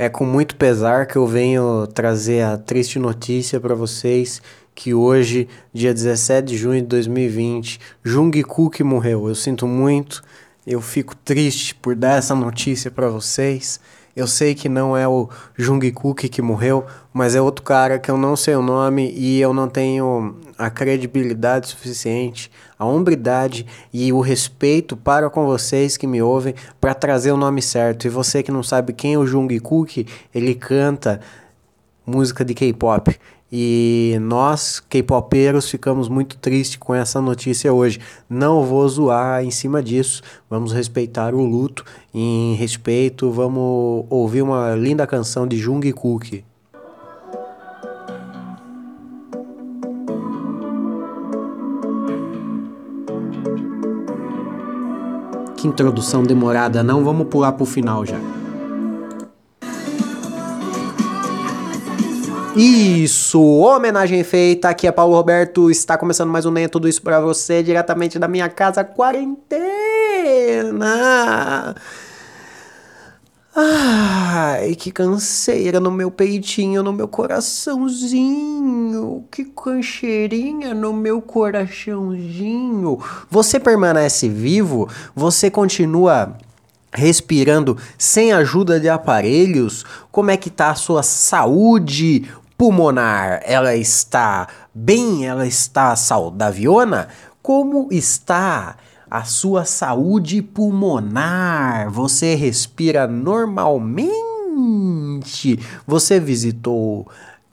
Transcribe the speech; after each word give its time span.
É 0.00 0.08
com 0.08 0.24
muito 0.24 0.54
pesar 0.54 1.06
que 1.06 1.16
eu 1.16 1.26
venho 1.26 1.84
trazer 1.88 2.44
a 2.44 2.56
triste 2.56 3.00
notícia 3.00 3.58
para 3.58 3.74
vocês 3.74 4.40
que 4.72 4.94
hoje, 4.94 5.48
dia 5.74 5.92
17 5.92 6.46
de 6.46 6.56
junho 6.56 6.80
de 6.80 6.86
2020, 6.86 7.80
Jungkook 8.04 8.80
morreu. 8.84 9.26
Eu 9.26 9.34
sinto 9.34 9.66
muito, 9.66 10.22
eu 10.64 10.80
fico 10.80 11.16
triste 11.16 11.74
por 11.74 11.96
dar 11.96 12.16
essa 12.16 12.32
notícia 12.32 12.92
para 12.92 13.08
vocês. 13.08 13.80
Eu 14.18 14.26
sei 14.26 14.52
que 14.52 14.68
não 14.68 14.96
é 14.96 15.06
o 15.06 15.28
Jungkook 15.56 16.28
que 16.28 16.42
morreu, 16.42 16.84
mas 17.12 17.36
é 17.36 17.40
outro 17.40 17.64
cara 17.64 18.00
que 18.00 18.10
eu 18.10 18.18
não 18.18 18.34
sei 18.34 18.56
o 18.56 18.60
nome 18.60 19.12
e 19.12 19.40
eu 19.40 19.54
não 19.54 19.68
tenho 19.68 20.34
a 20.58 20.68
credibilidade 20.68 21.68
suficiente, 21.68 22.50
a 22.76 22.84
hombridade 22.84 23.64
e 23.92 24.12
o 24.12 24.18
respeito 24.18 24.96
para 24.96 25.30
com 25.30 25.46
vocês 25.46 25.96
que 25.96 26.04
me 26.04 26.20
ouvem 26.20 26.52
para 26.80 26.94
trazer 26.94 27.30
o 27.30 27.36
nome 27.36 27.62
certo. 27.62 28.08
E 28.08 28.10
você 28.10 28.42
que 28.42 28.50
não 28.50 28.64
sabe 28.64 28.92
quem 28.92 29.14
é 29.14 29.18
o 29.18 29.24
Jungkook, 29.24 30.04
ele 30.34 30.56
canta 30.56 31.20
música 32.04 32.44
de 32.44 32.54
K-pop. 32.54 33.16
E 33.50 34.18
nós, 34.20 34.78
K-popeiros, 34.78 35.70
ficamos 35.70 36.08
muito 36.08 36.36
tristes 36.36 36.76
com 36.76 36.94
essa 36.94 37.20
notícia 37.20 37.72
hoje. 37.72 37.98
Não 38.28 38.64
vou 38.64 38.86
zoar 38.88 39.42
em 39.42 39.50
cima 39.50 39.82
disso. 39.82 40.22
Vamos 40.50 40.72
respeitar 40.72 41.34
o 41.34 41.42
luto. 41.42 41.84
Em 42.12 42.54
respeito, 42.54 43.30
vamos 43.30 44.04
ouvir 44.10 44.42
uma 44.42 44.74
linda 44.74 45.06
canção 45.06 45.46
de 45.46 45.56
Jungkook. 45.56 46.44
Que 55.56 55.66
introdução 55.66 56.22
demorada, 56.22 56.84
não 56.84 57.02
vamos 57.02 57.26
pular 57.26 57.52
pro 57.52 57.66
final 57.66 58.06
já. 58.06 58.37
Isso, 62.60 63.40
homenagem 63.40 64.24
feita. 64.24 64.70
Aqui 64.70 64.88
é 64.88 64.90
Paulo 64.90 65.14
Roberto. 65.14 65.70
Está 65.70 65.96
começando 65.96 66.30
mais 66.30 66.44
um 66.44 66.50
Nem 66.50 66.68
Tudo 66.68 66.88
Isso 66.88 67.00
para 67.00 67.20
você, 67.20 67.62
diretamente 67.62 68.18
da 68.18 68.26
minha 68.26 68.48
casa 68.48 68.82
quarentena. 68.82 69.62
Ai, 73.54 74.74
que 74.74 74.90
canseira 74.90 75.78
no 75.78 75.92
meu 75.92 76.10
peitinho, 76.10 76.82
no 76.82 76.92
meu 76.92 77.06
coraçãozinho. 77.06 79.24
Que 79.30 79.44
cancheirinha 79.44 80.74
no 80.74 80.92
meu 80.92 81.22
coraçãozinho. 81.22 82.98
Você 83.30 83.60
permanece 83.60 84.28
vivo? 84.28 84.88
Você 85.14 85.48
continua 85.48 86.36
respirando 86.92 87.76
sem 87.96 88.32
ajuda 88.32 88.80
de 88.80 88.88
aparelhos? 88.88 89.84
Como 90.10 90.32
é 90.32 90.36
que 90.36 90.50
tá 90.50 90.70
a 90.70 90.74
sua 90.74 91.04
saúde 91.04 92.26
pulmonar, 92.58 93.40
ela 93.44 93.76
está 93.76 94.48
bem, 94.74 95.24
ela 95.24 95.46
está 95.46 95.94
saudaviona? 95.94 97.06
Como 97.40 97.88
está 97.92 98.76
a 99.08 99.22
sua 99.22 99.64
saúde 99.64 100.42
pulmonar? 100.42 101.88
Você 101.90 102.34
respira 102.34 103.06
normalmente? 103.06 104.18
Você 105.86 106.18
visitou 106.18 107.08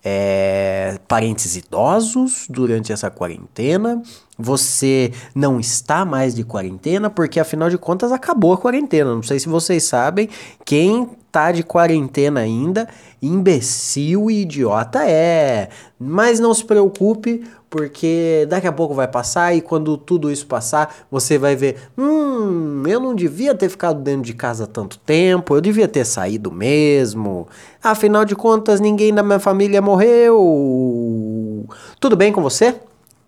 é, 0.08 1.00
parentes 1.08 1.56
idosos 1.56 2.46
durante 2.48 2.94
essa 2.94 3.10
quarentena? 3.10 4.04
Você 4.38 5.12
não 5.34 5.60
está 5.60 6.06
mais 6.06 6.36
de 6.36 6.44
quarentena 6.44 7.10
porque 7.10 7.40
afinal 7.40 7.72
de 7.72 7.78
contas 7.78 8.12
acabou 8.12 8.54
a 8.54 8.58
quarentena. 8.58 9.16
Não 9.16 9.24
sei 9.24 9.40
se 9.40 9.50
vocês 9.50 9.84
sabem, 9.84 10.30
quem 10.64 11.10
tá 11.32 11.52
de 11.52 11.64
quarentena 11.64 12.42
ainda, 12.42 12.88
imbecil 13.20 14.30
e 14.30 14.42
idiota 14.42 15.04
é. 15.10 15.70
Mas 16.00 16.40
não 16.40 16.54
se 16.54 16.64
preocupe, 16.64 17.44
porque 17.76 18.46
daqui 18.48 18.68
a 18.68 18.72
pouco 18.72 18.94
vai 18.94 19.06
passar 19.06 19.54
e 19.54 19.60
quando 19.60 19.98
tudo 19.98 20.32
isso 20.32 20.48
passar, 20.48 20.96
você 21.12 21.38
vai 21.38 21.58
ver: 21.58 21.76
hum, 21.98 22.84
eu 22.88 23.02
não 23.02 23.14
devia 23.14 23.54
ter 23.54 23.68
ficado 23.68 24.00
dentro 24.02 24.22
de 24.22 24.34
casa 24.34 24.66
tanto 24.66 24.98
tempo, 25.00 25.54
eu 25.54 25.60
devia 25.60 25.86
ter 25.86 26.06
saído 26.06 26.50
mesmo. 26.50 27.50
Afinal 27.84 28.24
de 28.24 28.34
contas, 28.34 28.80
ninguém 28.80 29.14
da 29.14 29.22
minha 29.22 29.40
família 29.40 29.82
morreu. 29.82 31.68
Tudo 32.00 32.16
bem 32.16 32.32
com 32.32 32.42
você? 32.42 32.76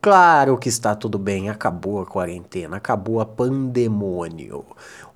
Claro 0.02 0.58
que 0.58 0.70
está 0.70 0.96
tudo 0.96 1.20
bem, 1.20 1.50
acabou 1.50 2.00
a 2.00 2.06
quarentena, 2.06 2.78
acabou 2.78 3.20
a 3.20 3.26
pandemônio. 3.26 4.64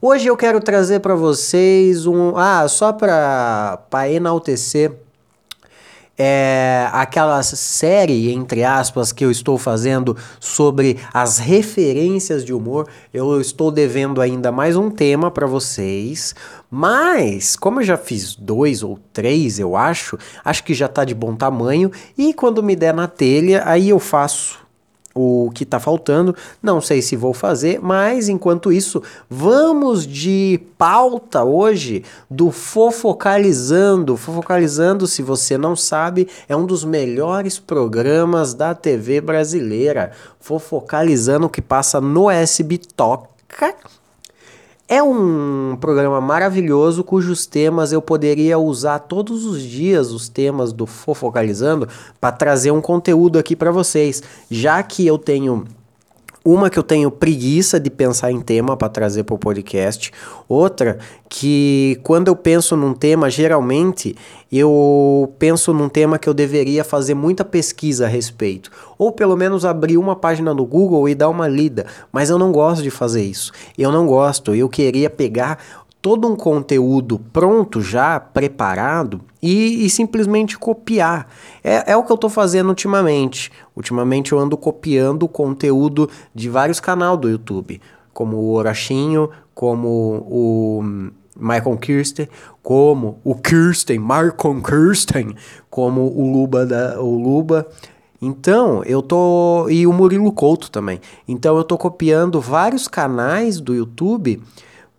Hoje 0.01 0.27
eu 0.27 0.35
quero 0.35 0.59
trazer 0.59 0.99
para 0.99 1.15
vocês 1.15 2.05
um. 2.05 2.35
Ah, 2.35 2.67
só 2.67 2.91
para 2.91 4.09
enaltecer 4.09 4.91
é, 6.23 6.87
aquela 6.91 7.41
série, 7.41 8.31
entre 8.31 8.63
aspas, 8.63 9.11
que 9.11 9.25
eu 9.25 9.31
estou 9.31 9.57
fazendo 9.57 10.15
sobre 10.39 10.99
as 11.11 11.39
referências 11.39 12.45
de 12.45 12.53
humor. 12.53 12.87
Eu 13.11 13.41
estou 13.41 13.71
devendo 13.71 14.21
ainda 14.21 14.51
mais 14.51 14.77
um 14.77 14.91
tema 14.91 15.31
para 15.31 15.47
vocês. 15.47 16.35
Mas, 16.69 17.55
como 17.55 17.79
eu 17.79 17.83
já 17.83 17.97
fiz 17.97 18.35
dois 18.35 18.83
ou 18.83 18.99
três, 19.11 19.57
eu 19.57 19.75
acho, 19.75 20.15
acho 20.45 20.63
que 20.63 20.75
já 20.75 20.85
está 20.85 21.03
de 21.03 21.15
bom 21.15 21.35
tamanho. 21.35 21.91
E 22.15 22.35
quando 22.35 22.61
me 22.61 22.75
der 22.75 22.93
na 22.93 23.07
telha, 23.07 23.63
aí 23.65 23.89
eu 23.89 23.97
faço 23.97 24.60
o 25.13 25.51
que 25.53 25.63
está 25.63 25.79
faltando. 25.79 26.35
Não 26.61 26.81
sei 26.81 27.01
se 27.01 27.15
vou 27.15 27.33
fazer, 27.33 27.79
mas 27.81 28.29
enquanto 28.29 28.71
isso, 28.71 29.01
vamos 29.29 30.05
de 30.05 30.59
pauta 30.77 31.43
hoje 31.43 32.03
do 32.29 32.51
Fofocalizando. 32.51 34.17
Fofocalizando, 34.17 35.07
se 35.07 35.21
você 35.21 35.57
não 35.57 35.75
sabe, 35.75 36.27
é 36.47 36.55
um 36.55 36.65
dos 36.65 36.83
melhores 36.83 37.59
programas 37.59 38.53
da 38.53 38.73
TV 38.73 39.21
brasileira. 39.21 40.11
Fofocalizando 40.39 41.49
que 41.49 41.61
passa 41.61 42.01
no 42.01 42.29
SB 42.29 42.77
Toca 42.77 43.75
é 44.91 45.01
um 45.01 45.77
programa 45.79 46.19
maravilhoso 46.19 47.01
cujos 47.01 47.45
temas 47.45 47.93
eu 47.93 48.01
poderia 48.01 48.59
usar 48.59 48.99
todos 48.99 49.45
os 49.45 49.61
dias 49.61 50.11
os 50.11 50.27
temas 50.27 50.73
do 50.73 50.85
Fofocalizando 50.85 51.87
para 52.19 52.35
trazer 52.35 52.71
um 52.71 52.81
conteúdo 52.81 53.39
aqui 53.39 53.55
para 53.55 53.71
vocês, 53.71 54.21
já 54.49 54.83
que 54.83 55.07
eu 55.07 55.17
tenho 55.17 55.63
uma 56.43 56.69
que 56.69 56.79
eu 56.79 56.83
tenho 56.83 57.11
preguiça 57.11 57.79
de 57.79 57.89
pensar 57.89 58.31
em 58.31 58.41
tema 58.41 58.75
para 58.75 58.89
trazer 58.89 59.23
para 59.23 59.35
o 59.35 59.37
podcast. 59.37 60.11
Outra 60.49 60.97
que 61.29 61.99
quando 62.03 62.27
eu 62.27 62.35
penso 62.35 62.75
num 62.75 62.93
tema, 62.93 63.29
geralmente 63.29 64.15
eu 64.51 65.33
penso 65.39 65.73
num 65.73 65.87
tema 65.87 66.19
que 66.19 66.27
eu 66.27 66.33
deveria 66.33 66.83
fazer 66.83 67.13
muita 67.13 67.45
pesquisa 67.45 68.05
a 68.05 68.09
respeito. 68.09 68.71
Ou 68.97 69.11
pelo 69.11 69.37
menos 69.37 69.63
abrir 69.63 69.97
uma 69.97 70.15
página 70.15 70.53
no 70.53 70.65
Google 70.65 71.07
e 71.07 71.15
dar 71.15 71.29
uma 71.29 71.47
lida. 71.47 71.85
Mas 72.11 72.29
eu 72.29 72.37
não 72.37 72.51
gosto 72.51 72.83
de 72.83 72.89
fazer 72.89 73.23
isso. 73.23 73.51
Eu 73.77 73.91
não 73.91 74.05
gosto. 74.05 74.53
Eu 74.53 74.67
queria 74.67 75.09
pegar 75.09 75.59
todo 76.01 76.27
um 76.27 76.35
conteúdo 76.35 77.19
pronto 77.31 77.79
já, 77.79 78.19
preparado, 78.19 79.21
e, 79.41 79.85
e 79.85 79.89
simplesmente 79.89 80.57
copiar. 80.57 81.27
É, 81.63 81.91
é 81.91 81.97
o 81.97 82.03
que 82.03 82.11
eu 82.11 82.15
estou 82.15 82.29
fazendo 82.29 82.69
ultimamente. 82.69 83.51
Ultimamente 83.75 84.31
eu 84.31 84.39
ando 84.39 84.57
copiando 84.57 85.23
o 85.23 85.29
conteúdo 85.29 86.09
de 86.33 86.49
vários 86.49 86.79
canais 86.79 87.17
do 87.19 87.29
YouTube, 87.29 87.81
como 88.13 88.37
o 88.37 88.53
Orachinho, 88.53 89.29
como 89.53 89.87
o 90.29 90.83
Michael 91.35 91.77
Kirsten, 91.77 92.27
como 92.61 93.19
o 93.23 93.35
Kirsten, 93.35 93.99
Marcon 93.99 94.61
Kirsten, 94.61 95.35
como 95.69 96.01
o 96.01 96.31
Luba 96.31 96.65
da 96.65 96.99
o 96.99 97.17
Luba. 97.17 97.67
Então, 98.21 98.83
eu 98.85 99.01
tô 99.01 99.67
e 99.69 99.87
o 99.87 99.93
Murilo 99.93 100.31
Couto 100.31 100.69
também. 100.69 100.99
Então 101.27 101.57
eu 101.57 101.63
tô 101.63 101.75
copiando 101.75 102.39
vários 102.39 102.87
canais 102.87 103.59
do 103.59 103.73
YouTube 103.73 104.39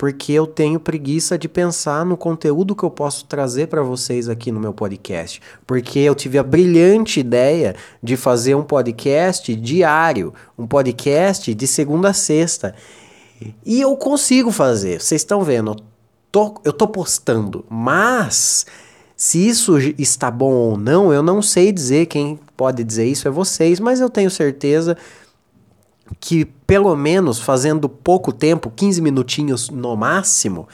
porque 0.02 0.32
eu 0.32 0.48
tenho 0.48 0.80
preguiça 0.80 1.38
de 1.38 1.48
pensar 1.48 2.04
no 2.04 2.16
conteúdo 2.16 2.74
que 2.74 2.82
eu 2.82 2.90
posso 2.90 3.24
trazer 3.24 3.68
para 3.68 3.84
vocês 3.84 4.28
aqui 4.28 4.50
no 4.50 4.58
meu 4.58 4.74
podcast. 4.74 5.40
Porque 5.64 6.00
eu 6.00 6.12
tive 6.12 6.38
a 6.38 6.42
brilhante 6.42 7.20
ideia 7.20 7.76
de 8.02 8.16
fazer 8.16 8.56
um 8.56 8.64
podcast 8.64 9.54
diário, 9.54 10.34
um 10.58 10.66
podcast 10.66 11.54
de 11.54 11.66
segunda 11.68 12.08
a 12.08 12.12
sexta. 12.12 12.74
E 13.64 13.80
eu 13.80 13.96
consigo 13.96 14.50
fazer, 14.50 15.00
vocês 15.00 15.20
estão 15.20 15.44
vendo, 15.44 15.70
eu 15.70 15.76
tô, 16.32 16.60
eu 16.64 16.72
tô 16.72 16.88
postando, 16.88 17.64
mas 17.70 18.66
se 19.16 19.46
isso 19.46 19.78
está 19.96 20.32
bom 20.32 20.52
ou 20.52 20.76
não, 20.76 21.12
eu 21.12 21.22
não 21.22 21.40
sei 21.40 21.70
dizer, 21.70 22.06
quem 22.06 22.40
pode 22.56 22.82
dizer 22.82 23.06
isso 23.06 23.28
é 23.28 23.30
vocês, 23.30 23.78
mas 23.78 24.00
eu 24.00 24.10
tenho 24.10 24.32
certeza 24.32 24.96
que 26.20 26.44
pelo 26.44 26.94
menos 26.96 27.38
fazendo 27.38 27.88
pouco 27.88 28.32
tempo, 28.32 28.70
15 28.74 29.00
minutinhos 29.00 29.70
no 29.70 29.96
máximo, 29.96 30.68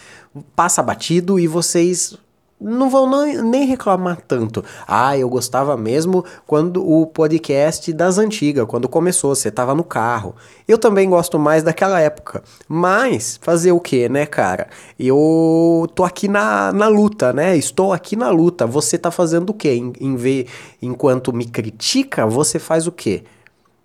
passa 0.55 0.82
batido 0.82 1.38
e 1.38 1.46
vocês 1.46 2.19
não 2.61 2.90
vão 2.90 3.08
nem 3.44 3.67
reclamar 3.67 4.20
tanto. 4.26 4.64
Ah, 4.87 5.17
eu 5.17 5.29
gostava 5.29 5.76
mesmo 5.76 6.25
quando 6.46 6.85
o 6.85 7.06
podcast 7.06 7.93
das 7.93 8.19
antigas, 8.19 8.67
quando 8.67 8.88
começou, 8.88 9.35
você 9.35 9.50
tava 9.50 9.75
no 9.75 9.85
carro. 9.85 10.35
Eu 10.67 10.76
também 10.76 11.08
gosto 11.08 11.38
mais 11.38 11.62
daquela 11.62 12.00
época. 12.00 12.43
Mas, 12.67 13.38
fazer 13.41 13.73
o 13.73 13.81
que, 13.81 14.08
né, 14.08 14.26
cara? 14.26 14.69
Eu 14.99 15.88
tô 15.94 16.05
aqui 16.05 16.26
na, 16.26 16.73
na 16.73 16.88
luta, 16.88 17.32
né? 17.32 17.56
Estou 17.56 17.93
aqui 17.93 18.17
na 18.17 18.31
luta. 18.31 18.67
Você 18.67 18.99
tá 18.99 19.11
fazendo 19.11 19.50
o 19.50 19.55
quê? 19.55 19.75
Em, 19.75 19.93
em 20.00 20.17
ver, 20.17 20.49
enquanto 20.82 21.32
me 21.32 21.44
critica, 21.44 22.26
você 22.26 22.58
faz 22.58 22.87
o 22.87 22.93
quê? 22.93 23.23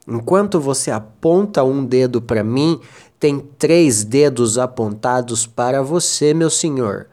Enquanto 0.08 0.60
você 0.60 0.92
aponta 0.92 1.64
um 1.64 1.86
dedo 1.86 2.22
para 2.22 2.44
mim, 2.44 2.80
tem 3.20 3.40
três 3.40 4.04
dedos 4.04 4.58
apontados 4.58 5.48
para 5.48 5.82
você, 5.82 6.34
meu 6.34 6.50
senhor. 6.50 7.08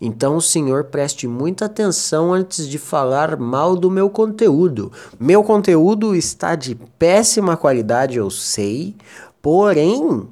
Então 0.00 0.36
o 0.36 0.42
senhor 0.42 0.84
preste 0.84 1.26
muita 1.26 1.64
atenção 1.64 2.32
antes 2.32 2.68
de 2.68 2.78
falar 2.78 3.36
mal 3.36 3.76
do 3.76 3.90
meu 3.90 4.08
conteúdo. 4.08 4.92
Meu 5.18 5.42
conteúdo 5.42 6.14
está 6.14 6.54
de 6.54 6.74
péssima 6.98 7.56
qualidade, 7.56 8.18
eu 8.18 8.30
sei, 8.30 8.94
porém 9.42 10.28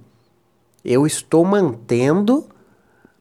eu 0.84 1.06
estou 1.06 1.44
mantendo 1.44 2.46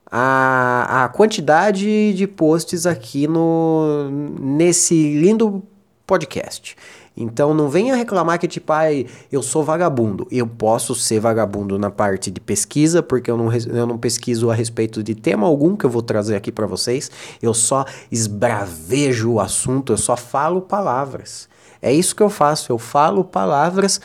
a, 0.10 1.06
a 1.06 1.10
quantidade 1.10 2.14
de 2.14 2.28
posts 2.28 2.86
aqui 2.86 3.28
no 3.28 4.10
nesse 4.40 5.20
lindo 5.20 5.64
podcast. 6.06 6.78
Então 7.18 7.54
não 7.54 7.70
venha 7.70 7.96
reclamar 7.96 8.38
que 8.40 8.48
tipo, 8.48 8.74
ai, 8.74 9.06
eu 9.32 9.42
sou 9.42 9.64
vagabundo. 9.64 10.28
Eu 10.30 10.46
posso 10.46 10.94
ser 10.94 11.20
vagabundo 11.20 11.80
na 11.80 11.90
parte 11.90 12.30
de 12.30 12.42
pesquisa, 12.42 13.02
porque 13.02 13.32
eu 13.32 13.38
não, 13.38 13.54
eu 13.54 13.88
não 13.88 13.98
pesquiso 13.98 14.52
a 14.52 14.54
respeito 14.54 15.02
de 15.02 15.16
tema 15.16 15.48
algum 15.48 15.76
que 15.76 15.86
eu 15.86 15.90
vou 15.90 16.02
trazer 16.02 16.36
aqui 16.36 16.52
para 16.52 16.68
vocês. 16.68 17.10
Eu 17.42 17.54
só 17.54 17.86
esbravejo 18.12 19.32
o 19.32 19.40
assunto, 19.40 19.94
eu 19.94 19.98
só 19.98 20.18
falo 20.18 20.62
palavras. 20.62 21.48
É 21.82 21.94
isso 21.94 22.16
que 22.16 22.24
eu 22.24 22.30
faço, 22.30 22.72
eu 22.72 22.78
falo 22.78 23.24
palavras 23.24 24.02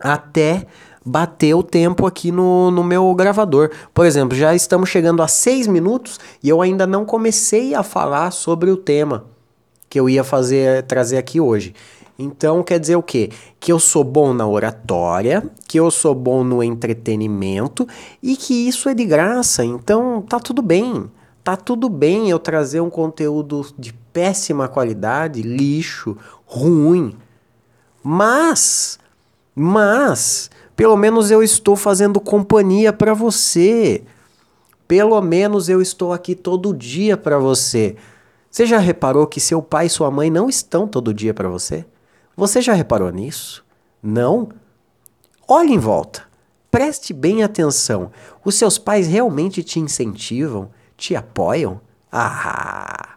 até 0.00 0.66
bater 1.04 1.54
o 1.54 1.62
tempo 1.62 2.06
aqui 2.06 2.32
no, 2.32 2.70
no 2.70 2.82
meu 2.82 3.14
gravador. 3.14 3.70
Por 3.92 4.06
exemplo, 4.06 4.36
já 4.36 4.54
estamos 4.54 4.88
chegando 4.88 5.22
a 5.22 5.28
seis 5.28 5.66
minutos 5.66 6.18
e 6.42 6.48
eu 6.48 6.62
ainda 6.62 6.86
não 6.86 7.04
comecei 7.04 7.74
a 7.74 7.82
falar 7.82 8.30
sobre 8.30 8.70
o 8.70 8.76
tema 8.76 9.24
que 9.90 10.00
eu 10.00 10.08
ia 10.08 10.24
fazer 10.24 10.82
trazer 10.84 11.18
aqui 11.18 11.40
hoje. 11.40 11.74
Então 12.18 12.62
quer 12.62 12.78
dizer 12.78 12.96
o 12.96 13.02
quê? 13.02 13.30
Que 13.58 13.72
eu 13.72 13.80
sou 13.80 14.04
bom 14.04 14.32
na 14.32 14.46
oratória, 14.46 15.42
que 15.66 15.78
eu 15.78 15.90
sou 15.90 16.14
bom 16.14 16.44
no 16.44 16.62
entretenimento 16.62 17.86
e 18.22 18.36
que 18.36 18.68
isso 18.68 18.88
é 18.88 18.94
de 18.94 19.04
graça. 19.04 19.64
Então 19.64 20.22
tá 20.22 20.38
tudo 20.38 20.62
bem. 20.62 21.10
Tá 21.42 21.56
tudo 21.56 21.88
bem 21.88 22.30
eu 22.30 22.38
trazer 22.38 22.80
um 22.80 22.88
conteúdo 22.88 23.66
de 23.78 23.92
péssima 23.92 24.66
qualidade, 24.68 25.42
lixo, 25.42 26.16
ruim. 26.46 27.16
Mas, 28.02 28.98
mas, 29.54 30.50
pelo 30.74 30.96
menos 30.96 31.30
eu 31.30 31.42
estou 31.42 31.76
fazendo 31.76 32.20
companhia 32.20 32.92
para 32.92 33.12
você. 33.12 34.02
Pelo 34.86 35.20
menos 35.20 35.68
eu 35.68 35.82
estou 35.82 36.12
aqui 36.12 36.34
todo 36.34 36.72
dia 36.72 37.16
para 37.16 37.38
você. 37.38 37.96
Você 38.50 38.64
já 38.64 38.78
reparou 38.78 39.26
que 39.26 39.40
seu 39.40 39.60
pai 39.60 39.86
e 39.86 39.90
sua 39.90 40.10
mãe 40.10 40.30
não 40.30 40.48
estão 40.48 40.86
todo 40.86 41.12
dia 41.12 41.34
para 41.34 41.48
você? 41.48 41.84
Você 42.36 42.60
já 42.60 42.72
reparou 42.72 43.10
nisso? 43.10 43.64
Não? 44.02 44.48
Olhe 45.46 45.72
em 45.72 45.78
volta. 45.78 46.22
Preste 46.70 47.12
bem 47.12 47.42
atenção. 47.42 48.10
Os 48.44 48.56
seus 48.56 48.78
pais 48.78 49.06
realmente 49.06 49.62
te 49.62 49.78
incentivam? 49.78 50.70
Te 50.96 51.14
apoiam? 51.14 51.80
Ah! 52.10 53.14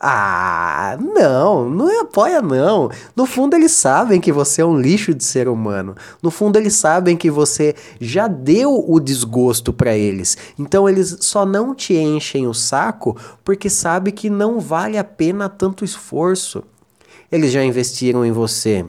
Ah, 0.00 0.96
não, 1.00 1.68
não 1.68 2.02
apoia 2.02 2.40
não. 2.40 2.88
No 3.16 3.26
fundo 3.26 3.56
eles 3.56 3.72
sabem 3.72 4.20
que 4.20 4.30
você 4.30 4.62
é 4.62 4.64
um 4.64 4.80
lixo 4.80 5.12
de 5.12 5.24
ser 5.24 5.48
humano. 5.48 5.96
No 6.22 6.30
fundo 6.30 6.56
eles 6.56 6.76
sabem 6.76 7.16
que 7.16 7.28
você 7.28 7.74
já 8.00 8.28
deu 8.28 8.84
o 8.88 9.00
desgosto 9.00 9.72
para 9.72 9.96
eles. 9.96 10.38
Então 10.56 10.88
eles 10.88 11.16
só 11.20 11.44
não 11.44 11.74
te 11.74 11.94
enchem 11.94 12.46
o 12.46 12.54
saco 12.54 13.16
porque 13.42 13.68
sabe 13.68 14.12
que 14.12 14.30
não 14.30 14.60
vale 14.60 14.96
a 14.96 15.02
pena 15.02 15.48
tanto 15.48 15.84
esforço. 15.84 16.62
Eles 17.30 17.52
já 17.52 17.62
investiram 17.62 18.24
em 18.24 18.32
você 18.32 18.84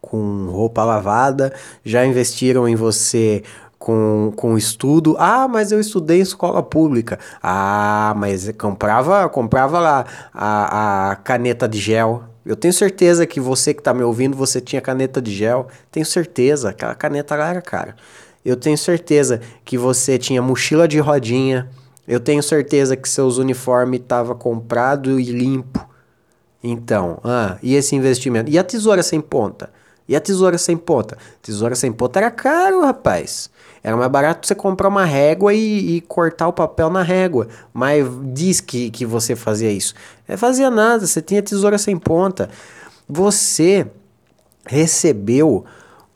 com 0.00 0.46
roupa 0.50 0.84
lavada, 0.84 1.52
já 1.84 2.06
investiram 2.06 2.68
em 2.68 2.76
você 2.76 3.42
com, 3.78 4.32
com 4.36 4.56
estudo. 4.56 5.16
Ah, 5.18 5.48
mas 5.48 5.72
eu 5.72 5.80
estudei 5.80 6.18
em 6.18 6.22
escola 6.22 6.62
pública. 6.62 7.18
Ah, 7.42 8.14
mas 8.16 8.50
comprava, 8.52 9.28
comprava 9.28 9.78
lá 9.78 10.04
a, 10.32 11.10
a 11.10 11.16
caneta 11.16 11.68
de 11.68 11.78
gel. 11.78 12.24
Eu 12.44 12.54
tenho 12.54 12.72
certeza 12.72 13.26
que 13.26 13.40
você 13.40 13.74
que 13.74 13.80
está 13.80 13.92
me 13.92 14.02
ouvindo, 14.02 14.36
você 14.36 14.60
tinha 14.60 14.80
caneta 14.80 15.20
de 15.20 15.32
gel. 15.34 15.66
Tenho 15.90 16.06
certeza, 16.06 16.70
aquela 16.70 16.94
caneta 16.94 17.34
lá 17.34 17.50
era 17.50 17.62
cara. 17.62 17.96
Eu 18.44 18.56
tenho 18.56 18.78
certeza 18.78 19.40
que 19.64 19.76
você 19.76 20.18
tinha 20.18 20.40
mochila 20.40 20.86
de 20.86 21.00
rodinha. 21.00 21.68
Eu 22.06 22.20
tenho 22.20 22.42
certeza 22.42 22.96
que 22.96 23.08
seus 23.08 23.38
uniformes 23.38 24.00
estavam 24.00 24.36
comprado 24.36 25.18
e 25.18 25.24
limpo. 25.24 25.84
Então, 26.62 27.20
ah, 27.22 27.58
e 27.62 27.74
esse 27.74 27.94
investimento? 27.94 28.50
E 28.50 28.58
a 28.58 28.64
tesoura 28.64 29.02
sem 29.02 29.20
ponta? 29.20 29.70
E 30.08 30.14
a 30.14 30.20
tesoura 30.20 30.56
sem 30.56 30.76
ponta? 30.76 31.18
Tesoura 31.42 31.74
sem 31.74 31.92
ponta 31.92 32.18
era 32.18 32.30
caro, 32.30 32.82
rapaz. 32.82 33.50
Era 33.82 33.96
mais 33.96 34.10
barato 34.10 34.46
você 34.46 34.54
comprar 34.54 34.88
uma 34.88 35.04
régua 35.04 35.52
e, 35.54 35.96
e, 35.96 36.00
cortar 36.00 36.48
o 36.48 36.52
papel 36.52 36.90
na 36.90 37.02
régua. 37.02 37.48
Mas 37.72 38.06
diz 38.32 38.60
que, 38.60 38.90
que 38.90 39.04
você 39.04 39.34
fazia 39.36 39.70
isso. 39.70 39.94
Não 40.28 40.36
fazia 40.38 40.70
nada, 40.70 41.06
você 41.06 41.20
tinha 41.20 41.42
tesoura 41.42 41.78
sem 41.78 41.96
ponta. 41.96 42.48
Você 43.08 43.86
recebeu 44.64 45.64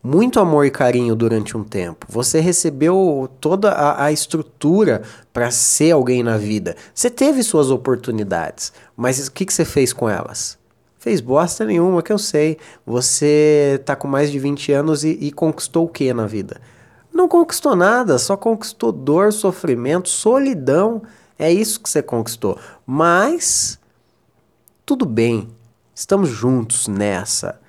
muito 0.03 0.41
amor 0.41 0.65
e 0.65 0.71
carinho 0.71 1.15
durante 1.15 1.57
um 1.57 1.63
tempo. 1.63 2.07
Você 2.09 2.41
recebeu 2.41 3.31
toda 3.41 3.71
a, 3.71 4.05
a 4.05 4.13
estrutura 4.13 5.03
para 5.33 5.51
ser 5.51 5.93
alguém 5.93 6.23
na 6.23 6.39
vida. 6.39 6.75
Você 6.95 7.11
teve 7.11 7.43
suas 7.43 7.71
oportunidades, 7.71 8.73
mas 8.97 9.27
o 9.27 9.33
que, 9.33 9.45
que 9.45 9.53
você 9.53 9.65
fez 9.65 9.93
com 9.93 10.09
elas? 10.09 10.59
Fez 10.99 11.21
bosta 11.21 11.65
nenhuma, 11.65 12.03
que 12.03 12.13
eu 12.13 12.19
sei. 12.19 12.59
Você 12.87 13.81
tá 13.85 13.97
com 13.97 14.07
mais 14.07 14.31
de 14.31 14.39
20 14.39 14.73
anos 14.73 15.05
e, 15.05 15.11
e 15.21 15.33
conquistou 15.33 15.87
o 15.87 15.89
que 15.89 16.13
na 16.13 16.27
vida? 16.27 16.61
Não 17.13 17.27
conquistou 17.27 17.75
nada, 17.75 18.19
só 18.19 18.37
conquistou 18.37 18.93
dor, 18.93 19.33
sofrimento, 19.33 20.09
solidão. 20.09 21.03
É 21.39 21.51
isso 21.51 21.81
que 21.81 21.89
você 21.89 22.03
conquistou. 22.03 22.59
Mas 22.87 23.79
tudo 24.85 25.07
bem, 25.07 25.49
estamos 25.95 26.29
juntos 26.29 26.87
nessa. 26.89 27.61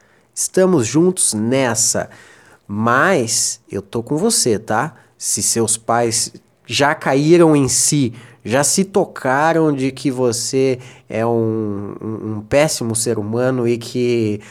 Estamos 0.41 0.87
juntos 0.87 1.35
nessa. 1.35 2.09
Mas 2.67 3.61
eu 3.71 3.79
tô 3.79 4.01
com 4.01 4.17
você, 4.17 4.57
tá? 4.57 4.95
Se 5.15 5.43
seus 5.43 5.77
pais 5.77 6.33
já 6.65 6.95
caíram 6.95 7.55
em 7.55 7.67
si, 7.67 8.11
já 8.43 8.63
se 8.63 8.83
tocaram 8.83 9.71
de 9.71 9.91
que 9.91 10.09
você 10.09 10.79
é 11.07 11.23
um, 11.23 11.95
um, 12.01 12.31
um 12.31 12.41
péssimo 12.41 12.95
ser 12.95 13.19
humano 13.19 13.67
e 13.67 13.77
que 13.77 14.41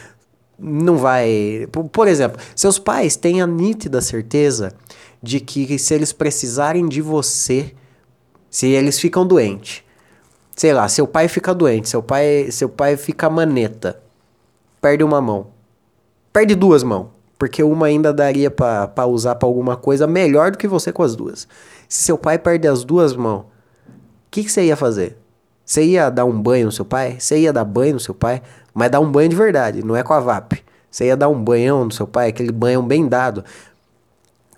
não 0.57 0.97
vai. 0.97 1.67
Por 1.91 2.07
exemplo, 2.07 2.41
seus 2.55 2.79
pais 2.79 3.17
têm 3.17 3.43
a 3.43 3.47
nítida 3.47 4.01
certeza 4.01 4.73
de 5.21 5.41
que 5.41 5.77
se 5.77 5.93
eles 5.93 6.13
precisarem 6.13 6.89
de 6.89 7.03
você, 7.03 7.75
se 8.49 8.69
eles 8.69 9.01
ficam 9.01 9.27
doentes, 9.27 9.83
sei 10.55 10.73
lá, 10.73 10.89
seu 10.89 11.09
pai 11.09 11.27
fica 11.27 11.53
doente, 11.53 11.89
seu 11.89 12.01
pai, 12.01 12.49
seu 12.53 12.69
pai 12.69 12.97
fica 12.97 13.29
maneta, 13.29 14.01
perde 14.81 15.03
uma 15.03 15.21
mão 15.21 15.59
perde 16.33 16.55
duas 16.55 16.83
mãos. 16.83 17.09
Porque 17.39 17.63
uma 17.63 17.87
ainda 17.87 18.13
daria 18.13 18.51
para 18.51 19.07
usar 19.07 19.35
para 19.37 19.49
alguma 19.49 19.75
coisa 19.75 20.07
melhor 20.07 20.51
do 20.51 20.59
que 20.59 20.69
você 20.69 20.93
com 20.93 21.03
as 21.03 21.17
duas. 21.17 21.49
Se 21.89 22.05
seu 22.05 22.19
pai 22.19 22.39
perde 22.39 22.69
as 22.69 22.85
duas 22.85 23.17
mãos, 23.17 23.41
o 23.41 23.47
que, 24.31 24.45
que 24.45 24.53
você 24.53 24.67
ia 24.67 24.77
fazer? 24.77 25.17
Você 25.65 25.85
ia 25.85 26.11
dar 26.11 26.27
um 26.27 26.39
banho 26.39 26.67
no 26.67 26.73
seu 26.73 26.85
pai? 26.85 27.17
Você 27.19 27.39
ia 27.39 27.51
dar 27.51 27.65
banho 27.65 27.95
no 27.95 28.01
seu 28.01 28.13
pai? 28.13 28.43
Mas 28.75 28.91
dar 28.91 29.01
um 29.01 29.11
banho 29.11 29.31
de 29.31 29.37
verdade, 29.37 29.83
não 29.83 29.97
é 29.97 30.03
com 30.03 30.13
a 30.13 30.21
VAP. 30.21 30.63
Você 30.91 31.07
ia 31.07 31.17
dar 31.17 31.29
um 31.29 31.43
banhão 31.43 31.87
no 31.87 31.93
seu 31.93 32.07
pai, 32.07 32.29
aquele 32.29 32.53
banhão 32.53 32.87
bem 32.87 33.09
dado. 33.09 33.43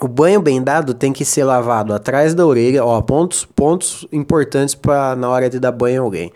O 0.01 0.09
banho 0.09 0.41
bem 0.43 0.61
dado 0.61 0.95
tem 0.95 1.13
que 1.13 1.25
ser 1.25 1.45
lavado 1.45 1.95
atrás 1.95 2.35
da 2.35 2.45
orelha. 2.45 2.85
Ó, 2.85 3.01
pontos, 3.03 3.45
pontos 3.45 4.09
importantes 4.11 4.75
para 4.75 5.15
na 5.15 5.29
hora 5.29 5.49
de 5.49 5.61
dar 5.61 5.71
banho 5.71 6.03
a 6.03 6.05
alguém. 6.05 6.33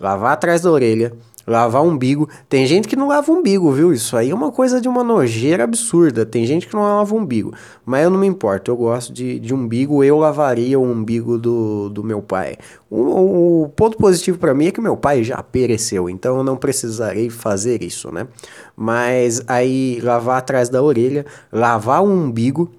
Lavar 0.00 0.32
atrás 0.32 0.62
da 0.62 0.72
orelha 0.72 1.12
Lavar 1.46 1.82
umbigo. 1.82 2.28
Tem 2.48 2.66
gente 2.66 2.88
que 2.88 2.96
não 2.96 3.08
lava 3.08 3.30
umbigo, 3.30 3.70
viu? 3.70 3.92
Isso 3.92 4.16
aí 4.16 4.30
é 4.30 4.34
uma 4.34 4.50
coisa 4.50 4.80
de 4.80 4.88
uma 4.88 5.04
nojeira 5.04 5.64
absurda. 5.64 6.24
Tem 6.24 6.46
gente 6.46 6.66
que 6.66 6.74
não 6.74 6.82
lava 6.82 7.14
umbigo. 7.14 7.52
Mas 7.84 8.04
eu 8.04 8.10
não 8.10 8.18
me 8.18 8.26
importo. 8.26 8.70
Eu 8.70 8.76
gosto 8.76 9.12
de, 9.12 9.38
de 9.38 9.54
umbigo. 9.54 10.02
Eu 10.02 10.18
lavaria 10.18 10.78
o 10.78 10.82
umbigo 10.82 11.38
do, 11.38 11.90
do 11.90 12.02
meu 12.02 12.22
pai. 12.22 12.56
O, 12.90 13.64
o 13.64 13.68
ponto 13.70 13.98
positivo 13.98 14.38
para 14.38 14.54
mim 14.54 14.66
é 14.66 14.70
que 14.70 14.80
meu 14.80 14.96
pai 14.96 15.22
já 15.22 15.42
pereceu. 15.42 16.08
Então 16.08 16.38
eu 16.38 16.44
não 16.44 16.56
precisarei 16.56 17.28
fazer 17.28 17.82
isso, 17.82 18.12
né? 18.12 18.26
Mas 18.76 19.42
aí 19.46 20.00
lavar 20.02 20.38
atrás 20.38 20.68
da 20.68 20.82
orelha, 20.82 21.26
lavar 21.52 22.02
o 22.02 22.06
umbigo. 22.06 22.70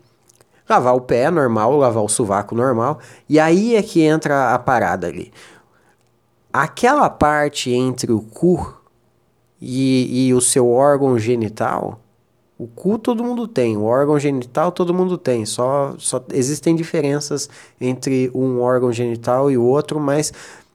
Lavar 0.67 0.95
o 0.95 1.01
pé 1.01 1.29
normal, 1.29 1.77
lavar 1.77 2.03
o 2.03 2.09
sovaco 2.09 2.55
normal. 2.55 2.97
E 3.29 3.39
aí 3.39 3.75
é 3.75 3.83
que 3.83 4.01
entra 4.01 4.51
a 4.51 4.57
parada 4.57 5.05
ali 5.05 5.31
aquela 6.63 7.09
parte 7.09 7.71
entre 7.71 8.11
o 8.13 8.21
cu 8.21 8.73
e, 9.59 10.27
e 10.27 10.33
o 10.33 10.39
seu 10.39 10.69
órgão 10.69 11.19
genital, 11.19 11.99
o 12.57 12.65
cu 12.65 12.97
todo 12.97 13.23
mundo 13.23 13.45
tem, 13.45 13.75
o 13.75 13.83
órgão 13.83 14.17
genital 14.17 14.71
todo 14.71 14.93
mundo 14.93 15.17
tem, 15.17 15.45
só, 15.45 15.93
só 15.97 16.23
existem 16.31 16.73
diferenças 16.73 17.49
entre 17.79 18.31
um 18.33 18.61
órgão 18.61 18.93
genital 18.93 19.51
e 19.51 19.57
o 19.57 19.63
outro, 19.63 19.99
mas 19.99 20.31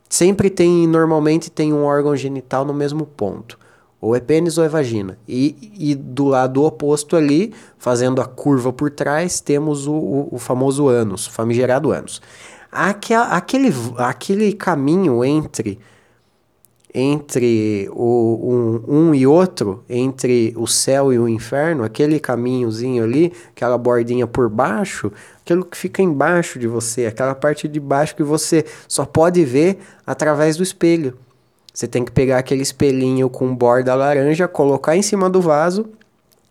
sempre 0.08 0.50
tem, 0.50 0.86
normalmente 0.86 1.50
tem 1.50 1.72
um 1.72 1.84
órgão 1.84 2.14
genital 2.14 2.64
no 2.64 2.74
mesmo 2.74 3.06
ponto. 3.06 3.58
Ou 4.02 4.16
é 4.16 4.20
pênis 4.20 4.56
ou 4.56 4.64
é 4.64 4.68
vagina. 4.68 5.18
E, 5.28 5.72
e 5.78 5.94
do 5.94 6.24
lado 6.24 6.64
oposto 6.64 7.16
ali, 7.16 7.52
fazendo 7.76 8.22
a 8.22 8.24
curva 8.24 8.72
por 8.72 8.90
trás, 8.90 9.40
temos 9.40 9.86
o, 9.86 9.92
o, 9.92 10.28
o 10.32 10.38
famoso 10.38 10.88
ânus, 10.88 11.26
famigerado 11.26 11.92
ânus. 11.92 12.20
Aquele, 12.72 13.72
aquele 13.98 14.52
caminho 14.52 15.24
entre 15.24 15.78
entre 16.92 17.88
o, 17.92 18.82
um, 18.88 19.08
um 19.10 19.14
e 19.14 19.26
outro, 19.26 19.84
entre 19.88 20.52
o 20.56 20.66
céu 20.66 21.12
e 21.12 21.18
o 21.18 21.28
inferno, 21.28 21.84
aquele 21.84 22.18
caminhozinho 22.18 23.04
ali, 23.04 23.32
aquela 23.50 23.78
bordinha 23.78 24.26
por 24.26 24.48
baixo, 24.48 25.12
aquilo 25.40 25.64
que 25.64 25.76
fica 25.76 26.02
embaixo 26.02 26.58
de 26.58 26.66
você, 26.66 27.06
aquela 27.06 27.34
parte 27.34 27.68
de 27.68 27.78
baixo 27.78 28.16
que 28.16 28.22
você 28.22 28.64
só 28.88 29.04
pode 29.04 29.44
ver 29.44 29.78
através 30.06 30.56
do 30.56 30.62
espelho. 30.62 31.16
Você 31.72 31.86
tem 31.86 32.04
que 32.04 32.10
pegar 32.10 32.38
aquele 32.38 32.62
espelhinho 32.62 33.30
com 33.30 33.54
borda 33.54 33.94
laranja, 33.94 34.48
colocar 34.48 34.96
em 34.96 35.02
cima 35.02 35.30
do 35.30 35.40
vaso, 35.40 35.88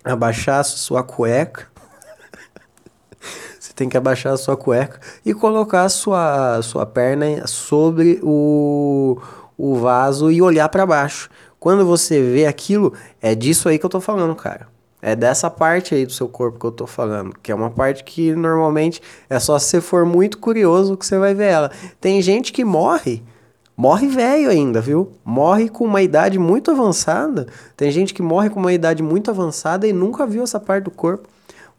abaixar 0.03 0.63
sua 0.63 1.03
cueca. 1.03 1.67
Tem 3.79 3.87
que 3.87 3.95
abaixar 3.95 4.33
a 4.33 4.37
sua 4.37 4.57
cueca 4.57 4.99
e 5.25 5.33
colocar 5.33 5.83
a 5.83 5.89
sua, 5.89 6.57
a 6.57 6.61
sua 6.61 6.85
perna 6.85 7.47
sobre 7.47 8.19
o, 8.21 9.17
o 9.57 9.75
vaso 9.75 10.29
e 10.29 10.41
olhar 10.41 10.67
para 10.67 10.85
baixo. 10.85 11.29
Quando 11.57 11.85
você 11.85 12.21
vê 12.21 12.45
aquilo, 12.45 12.91
é 13.21 13.33
disso 13.33 13.69
aí 13.69 13.79
que 13.79 13.85
eu 13.85 13.89
tô 13.89 14.01
falando, 14.01 14.35
cara. 14.35 14.67
É 15.01 15.15
dessa 15.15 15.49
parte 15.49 15.95
aí 15.95 16.05
do 16.05 16.11
seu 16.11 16.27
corpo 16.27 16.59
que 16.59 16.65
eu 16.65 16.73
tô 16.73 16.85
falando, 16.85 17.33
que 17.41 17.53
é 17.53 17.55
uma 17.55 17.69
parte 17.69 18.03
que 18.03 18.35
normalmente 18.35 19.01
é 19.29 19.39
só 19.39 19.57
se 19.57 19.67
você 19.67 19.79
for 19.79 20.05
muito 20.05 20.39
curioso 20.39 20.97
que 20.97 21.05
você 21.05 21.17
vai 21.17 21.33
ver 21.33 21.47
ela. 21.47 21.71
Tem 22.01 22.21
gente 22.21 22.51
que 22.51 22.65
morre, 22.65 23.23
morre 23.77 24.09
velho 24.09 24.49
ainda, 24.49 24.81
viu? 24.81 25.13
Morre 25.23 25.69
com 25.69 25.85
uma 25.85 26.01
idade 26.01 26.37
muito 26.37 26.69
avançada. 26.69 27.47
Tem 27.77 27.89
gente 27.91 28.13
que 28.13 28.21
morre 28.21 28.49
com 28.49 28.59
uma 28.59 28.73
idade 28.73 29.01
muito 29.01 29.31
avançada 29.31 29.87
e 29.87 29.93
nunca 29.93 30.27
viu 30.27 30.43
essa 30.43 30.59
parte 30.59 30.83
do 30.83 30.91
corpo. 30.91 31.29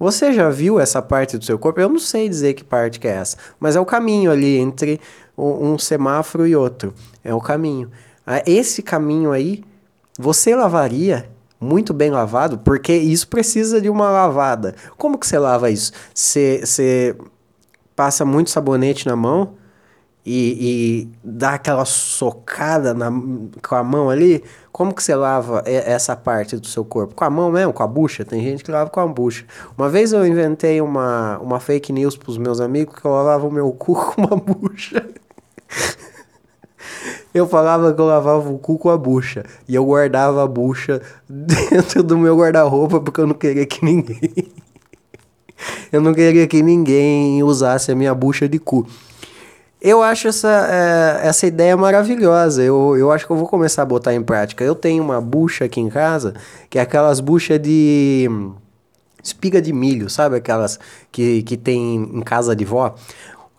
Você 0.01 0.33
já 0.33 0.49
viu 0.49 0.81
essa 0.81 1.03
parte 1.03 1.37
do 1.37 1.45
seu 1.45 1.59
corpo? 1.59 1.79
Eu 1.79 1.91
não 1.91 1.99
sei 1.99 2.27
dizer 2.27 2.55
que 2.55 2.65
parte 2.65 2.99
que 2.99 3.07
é 3.07 3.11
essa, 3.11 3.37
mas 3.61 3.77
é 3.77 3.81
o 3.81 3.85
caminho 3.85 4.33
ali 4.33 4.57
entre 4.57 4.99
um, 5.37 5.79
semáforo 5.79 6.47
e 6.47 6.57
outro. 6.57 6.95
É 7.23 7.35
o 7.35 7.41
caminho. 7.41 7.91
Ah, 8.27 8.43
esse 8.47 8.83
caminho 8.83 9.31
aí, 9.31 9.63
você 10.19 10.57
lavaria 10.57 11.31
muito 11.61 11.93
bem 11.93 12.11
lavado, 12.11 12.57
porque 12.61 12.95
isso 12.95 13.29
precisa 13.29 13.79
de 13.79 13.91
uma 13.91 14.11
lavada. 14.11 14.75
Como 14.97 15.19
que 15.19 15.27
você 15.27 15.39
lava 15.39 15.71
isso? 15.71 15.93
Você 16.15 17.15
passa 17.95 18.25
muito 18.25 18.49
sabonete 18.49 19.07
na 19.07 19.15
mão 19.15 19.60
e, 20.25 21.07
e 21.07 21.09
dá 21.25 21.55
aquela 21.55 21.85
socada 21.85 22.93
na, 22.93 23.11
com 23.67 23.75
a 23.75 23.83
mão 23.83 24.11
ali? 24.11 24.43
Como 24.71 24.95
que 24.95 25.03
você 25.03 25.15
lava 25.15 25.63
essa 25.67 26.15
parte 26.15 26.57
do 26.57 26.67
seu 26.67 26.85
corpo? 26.85 27.15
Com 27.15 27.25
a 27.25 27.31
mão 27.31 27.51
mesmo? 27.51 27.73
Com 27.73 27.83
a 27.83 27.87
bucha? 27.87 28.25
Tem 28.25 28.43
gente 28.43 28.63
que 28.63 28.71
lava 28.71 28.91
com 28.91 29.01
a 29.01 29.07
bucha. 29.07 29.45
Uma 29.77 29.89
vez 29.89 30.13
eu 30.13 30.27
inventei 30.27 30.81
uma, 30.81 31.39
uma 31.39 31.59
fake 31.59 31.93
news 31.93 32.17
pros 32.17 32.39
meus 32.39 32.61
amigos 32.61 32.95
que 32.99 33.05
eu 33.05 33.11
lavava 33.11 33.47
o 33.47 33.51
meu 33.51 33.73
cu 33.75 33.95
com 33.95 34.23
uma 34.23 34.37
bucha. 34.37 35.07
Eu 37.33 37.47
falava 37.47 37.93
que 37.95 38.01
eu 38.01 38.07
lavava 38.07 38.51
o 38.51 38.59
cu 38.59 38.79
com 38.79 38.91
a 38.91 38.99
bucha. 38.99 39.45
E 39.69 39.75
eu 39.75 39.85
guardava 39.85 40.43
a 40.43 40.47
bucha 40.47 41.01
dentro 41.29 42.03
do 42.03 42.19
meu 42.19 42.37
guarda-roupa 42.37 43.01
porque 43.01 43.21
eu 43.21 43.27
não 43.27 43.35
queria 43.35 43.65
que 43.65 43.85
ninguém. 43.85 44.21
eu 45.91 46.01
não 46.01 46.13
queria 46.13 46.47
que 46.47 46.63
ninguém 46.63 47.43
usasse 47.43 47.91
a 47.91 47.95
minha 47.95 48.15
bucha 48.15 48.49
de 48.49 48.59
cu. 48.59 48.87
Eu 49.81 50.03
acho 50.03 50.29
essa, 50.29 50.69
é, 50.71 51.27
essa 51.27 51.47
ideia 51.47 51.77
maravilhosa. 51.77 52.63
Eu, 52.63 52.97
eu 52.99 53.11
acho 53.11 53.27
que 53.27 53.33
eu 53.33 53.37
vou 53.37 53.47
começar 53.47 53.83
a 53.83 53.87
botar 53.87 54.15
em 54.15 54.23
prática. 54.23 54.63
Eu 54.63 54.75
tenho 54.75 55.03
uma 55.03 55.21
bucha 55.21 55.65
aqui 55.65 55.81
em 55.81 55.89
casa, 55.89 56.35
que 56.69 56.79
é 56.79 56.83
aquelas 56.83 57.19
buchas 57.19 57.61
de 57.61 58.29
espiga 59.23 59.61
de 59.61 59.73
milho, 59.73 60.11
sabe? 60.11 60.37
Aquelas 60.37 60.79
que, 61.11 61.43
que 61.43 61.57
tem 61.57 61.95
em 61.97 62.21
casa 62.21 62.55
de 62.55 62.65
vó. 62.65 62.95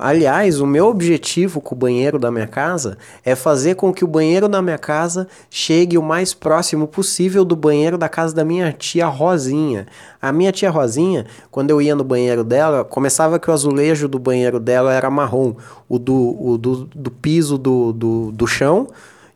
Aliás, 0.03 0.59
o 0.59 0.65
meu 0.65 0.87
objetivo 0.87 1.61
com 1.61 1.75
o 1.75 1.77
banheiro 1.77 2.17
da 2.17 2.31
minha 2.31 2.47
casa 2.47 2.97
é 3.23 3.35
fazer 3.35 3.75
com 3.75 3.93
que 3.93 4.03
o 4.03 4.07
banheiro 4.07 4.49
da 4.49 4.59
minha 4.59 4.79
casa 4.79 5.27
chegue 5.47 5.95
o 5.95 6.01
mais 6.01 6.33
próximo 6.33 6.87
possível 6.87 7.45
do 7.45 7.55
banheiro 7.55 7.99
da 7.99 8.09
casa 8.09 8.33
da 8.33 8.43
minha 8.43 8.73
tia 8.73 9.05
Rosinha. 9.05 9.85
A 10.19 10.31
minha 10.31 10.51
tia 10.51 10.71
Rosinha, 10.71 11.27
quando 11.51 11.69
eu 11.69 11.79
ia 11.79 11.95
no 11.95 12.03
banheiro 12.03 12.43
dela, 12.43 12.83
começava 12.83 13.37
que 13.37 13.51
o 13.51 13.53
azulejo 13.53 14.07
do 14.07 14.17
banheiro 14.17 14.59
dela 14.59 14.91
era 14.91 15.07
marrom, 15.11 15.53
o 15.87 15.99
do, 15.99 16.35
o 16.39 16.57
do, 16.57 16.85
do 16.85 17.11
piso 17.11 17.55
do, 17.55 17.93
do, 17.93 18.31
do 18.31 18.47
chão 18.47 18.87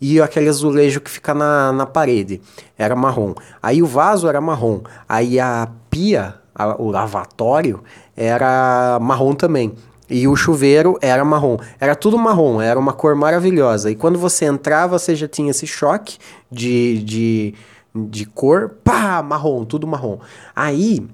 e 0.02 0.20
aquele 0.20 0.50
azulejo 0.50 1.00
que 1.00 1.12
fica 1.12 1.36
na, 1.36 1.72
na 1.74 1.86
parede 1.86 2.42
era 2.76 2.96
marrom. 2.96 3.36
Aí 3.62 3.84
o 3.84 3.86
vaso 3.86 4.28
era 4.28 4.42
marrom, 4.42 4.82
aí 5.08 5.40
a 5.40 5.70
pia, 5.92 6.34
a, 6.56 6.82
o 6.82 6.90
lavatório, 6.90 7.84
era 8.18 8.98
marrom 9.00 9.36
também. 9.36 9.76
E 10.10 10.28
o 10.28 10.36
chuveiro 10.36 10.98
era 11.02 11.26
marrom. 11.26 11.58
Era 11.80 11.96
tudo 11.96 12.18
marrom, 12.18 12.62
era 12.62 12.80
uma 12.80 12.94
cor 12.94 13.16
maravilhosa. 13.16 13.90
E 13.90 13.96
quando 13.96 14.20
você 14.20 14.46
entrava, 14.46 15.00
você 15.00 15.16
já 15.16 15.28
tinha 15.28 15.52
esse 15.52 15.66
choque 15.66 16.18
de, 16.52 17.02
de, 17.04 17.54
de 17.94 18.26
cor. 18.26 18.78
Pá, 18.84 19.24
marrom, 19.24 19.66
tudo 19.66 19.88
marrom. 19.88 20.20
Aí, 20.56 21.08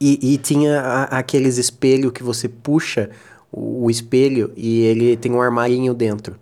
e, 0.00 0.34
e 0.34 0.38
tinha 0.38 0.80
a, 0.80 1.04
aqueles 1.18 1.56
espelhos 1.56 2.12
que 2.12 2.22
você 2.22 2.48
puxa 2.48 3.10
o, 3.50 3.86
o 3.86 3.90
espelho 3.90 4.52
e 4.56 4.82
ele 4.82 5.16
tem 5.16 5.32
um 5.32 5.40
armarinho 5.40 5.94
dentro. 5.94 6.36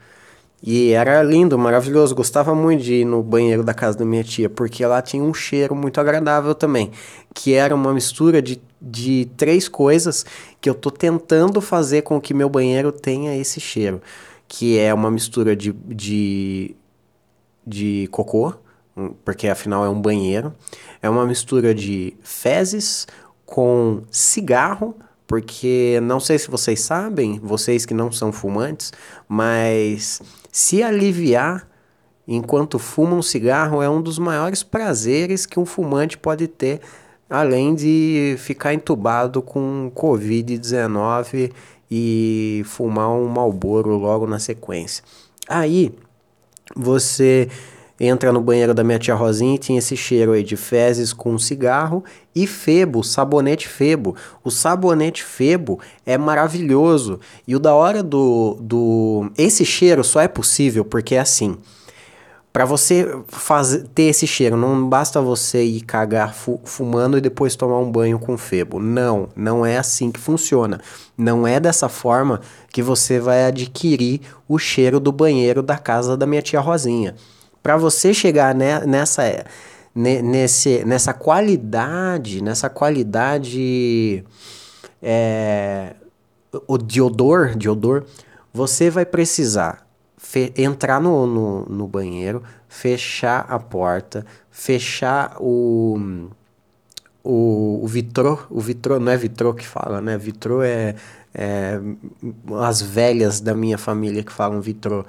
E 0.63 0.93
era 0.93 1.21
lindo, 1.25 1.59
maravilhoso. 1.59 2.15
Gostava 2.15 2.55
muito 2.55 2.85
de 2.85 2.95
ir 3.01 3.05
no 3.05 3.21
banheiro 3.21 3.65
da 3.65 3.75
casa 3.75 3.99
da 3.99 4.05
minha 4.05 4.23
tia, 4.23 4.49
porque 4.49 4.87
lá 4.87 5.03
tinha 5.03 5.23
um 5.23 5.35
cheiro 5.35 5.75
muito 5.75 6.01
agradável 6.01 6.55
também. 6.55 6.93
Que 7.35 7.55
era 7.55 7.75
uma 7.75 7.93
mistura 7.93 8.41
de, 8.41 8.63
de 8.81 9.29
três 9.37 9.69
coisas 9.69 10.25
que 10.61 10.71
eu 10.71 10.75
tô 10.75 10.91
tentando 10.91 11.61
fazer 11.61 12.03
com 12.03 12.21
que 12.21 12.33
meu 12.33 12.49
banheiro 12.49 12.93
tenha 12.93 13.37
esse 13.37 13.59
cheiro. 13.59 14.01
Que 14.47 14.79
é 14.79 14.95
uma 14.95 15.11
mistura 15.11 15.57
de, 15.57 15.73
de, 15.73 16.77
de 17.67 18.09
cocô, 18.13 18.55
hum, 18.97 19.15
porque 19.25 19.49
afinal 19.49 19.85
é 19.85 19.89
um 19.89 20.01
banheiro. 20.01 20.55
É 21.03 21.11
uma 21.11 21.27
mistura 21.27 21.75
de 21.75 22.15
fezes 22.23 23.09
com 23.45 24.03
cigarro 24.13 24.95
porque 25.33 25.99
não 26.03 26.21
sei 26.21 26.39
se 26.39 26.51
vocês 26.51 26.81
sabem, 26.81 27.41
vocês 27.43 27.87
que 27.87 27.95
não 27.95 28.13
são 28.13 28.31
fumantes, 28.31 28.93
mas 29.27 30.21
se 30.53 30.83
aliviar 30.83 31.67
enquanto 32.29 32.79
fuma 32.79 33.17
um 33.17 33.23
cigarro 33.23 33.81
é 33.81 33.89
um 33.89 34.03
dos 34.03 34.19
maiores 34.19 34.63
prazeres 34.63 35.47
que 35.47 35.59
um 35.59 35.65
fumante 35.65 36.19
pode 36.19 36.47
ter, 36.47 36.83
além 37.31 37.75
de 37.75 38.37
ficar 38.41 38.75
entubado 38.75 39.41
com 39.41 39.91
Covid-19 39.97 41.51
e 41.91 42.61
fumar 42.67 43.09
um 43.09 43.27
Malboro 43.27 43.97
logo 43.97 44.27
na 44.27 44.39
sequência. 44.39 45.03
Aí 45.49 45.95
você 46.77 47.49
entra 47.99 48.33
no 48.33 48.41
banheiro 48.41 48.75
da 48.75 48.83
minha 48.83 48.99
tia 48.99 49.15
Rosinha 49.15 49.55
e 49.55 49.59
tinha 49.59 49.79
esse 49.79 49.97
cheiro 49.97 50.33
aí 50.33 50.43
de 50.43 50.57
fezes 50.57 51.13
com 51.13 51.39
cigarro 51.39 52.05
e 52.35 52.47
febo, 52.47 53.03
sabonete 53.03 53.69
febo. 53.69 54.17
O 54.43 54.51
sabonete 54.51 55.23
febo 55.23 55.79
é 56.05 56.19
maravilhoso. 56.19 57.21
E 57.47 57.55
o 57.55 57.61
da 57.61 57.75
hora 57.75 58.03
do, 58.03 58.57
do. 58.61 59.31
Esse 59.37 59.65
cheiro 59.65 60.03
só 60.03 60.21
é 60.21 60.29
possível 60.29 60.85
porque 60.85 61.15
é 61.15 61.21
assim. 61.21 61.57
Para 62.53 62.67
você 62.67 63.09
fazer, 63.29 63.87
ter 63.95 64.03
esse 64.03 64.27
cheiro, 64.27 64.59
não 64.59 64.87
basta 64.87 65.23
você 65.23 65.65
ir 65.65 65.81
cagar 65.81 66.35
fu 66.35 66.61
fumando 66.65 67.17
e 67.17 67.21
depois 67.21 67.57
tomar 67.57 67.79
um 67.79 67.91
banho 67.91 68.19
com 68.19 68.37
febo. 68.37 68.79
Não, 68.79 69.31
não 69.35 69.65
é 69.65 69.79
assim 69.79 70.11
que 70.11 70.21
funciona. 70.21 70.79
Não 71.17 71.47
é 71.47 71.59
dessa 71.59 71.89
forma 71.89 72.43
que 72.71 72.83
você 72.83 73.19
vai 73.19 73.47
adquirir 73.47 74.21
o 74.47 74.59
cheiro 74.59 75.01
do 75.01 75.11
banheiro 75.11 75.63
da 75.63 75.79
casa 75.79 76.15
da 76.15 76.27
minha 76.27 76.43
tia 76.43 76.61
Rosinha. 76.61 77.15
Para 77.63 77.77
você 77.77 78.13
chegar 78.13 78.55
ne, 78.55 78.81
nessa, 78.81 79.23
ne, 79.95 80.21
nesse, 80.21 80.85
nessa 80.85 81.15
qualidade, 81.15 82.43
nessa 82.43 82.69
qualidade 82.69 84.25
é, 85.01 85.95
de 86.85 87.01
odor, 87.01 87.55
de 87.55 87.69
odor, 87.69 88.05
você 88.53 88.91
vai 88.91 89.07
precisar 89.07 89.87
entrar 90.57 91.01
no, 91.01 91.27
no, 91.27 91.67
no, 91.67 91.89
banheiro, 91.89 92.43
fechar 92.69 93.47
a 93.49 93.59
porta, 93.59 94.25
fechar 94.51 95.37
o, 95.41 96.29
o, 97.23 97.81
o 97.83 97.87
vitrô, 97.87 98.39
o 98.51 98.61
vitrô 98.61 98.99
não 98.99 99.13
é 99.13 99.17
vitrô 99.17 99.53
que 99.53 99.67
fala, 99.67 100.01
né? 100.01 100.17
Vitrô 100.17 100.63
é, 100.63 100.95
é 101.35 101.81
as 102.61 102.81
velhas 102.81 103.41
da 103.41 103.55
minha 103.55 103.77
família 103.77 104.23
que 104.23 104.33
falam 104.33 104.61
vitrô 104.61 105.05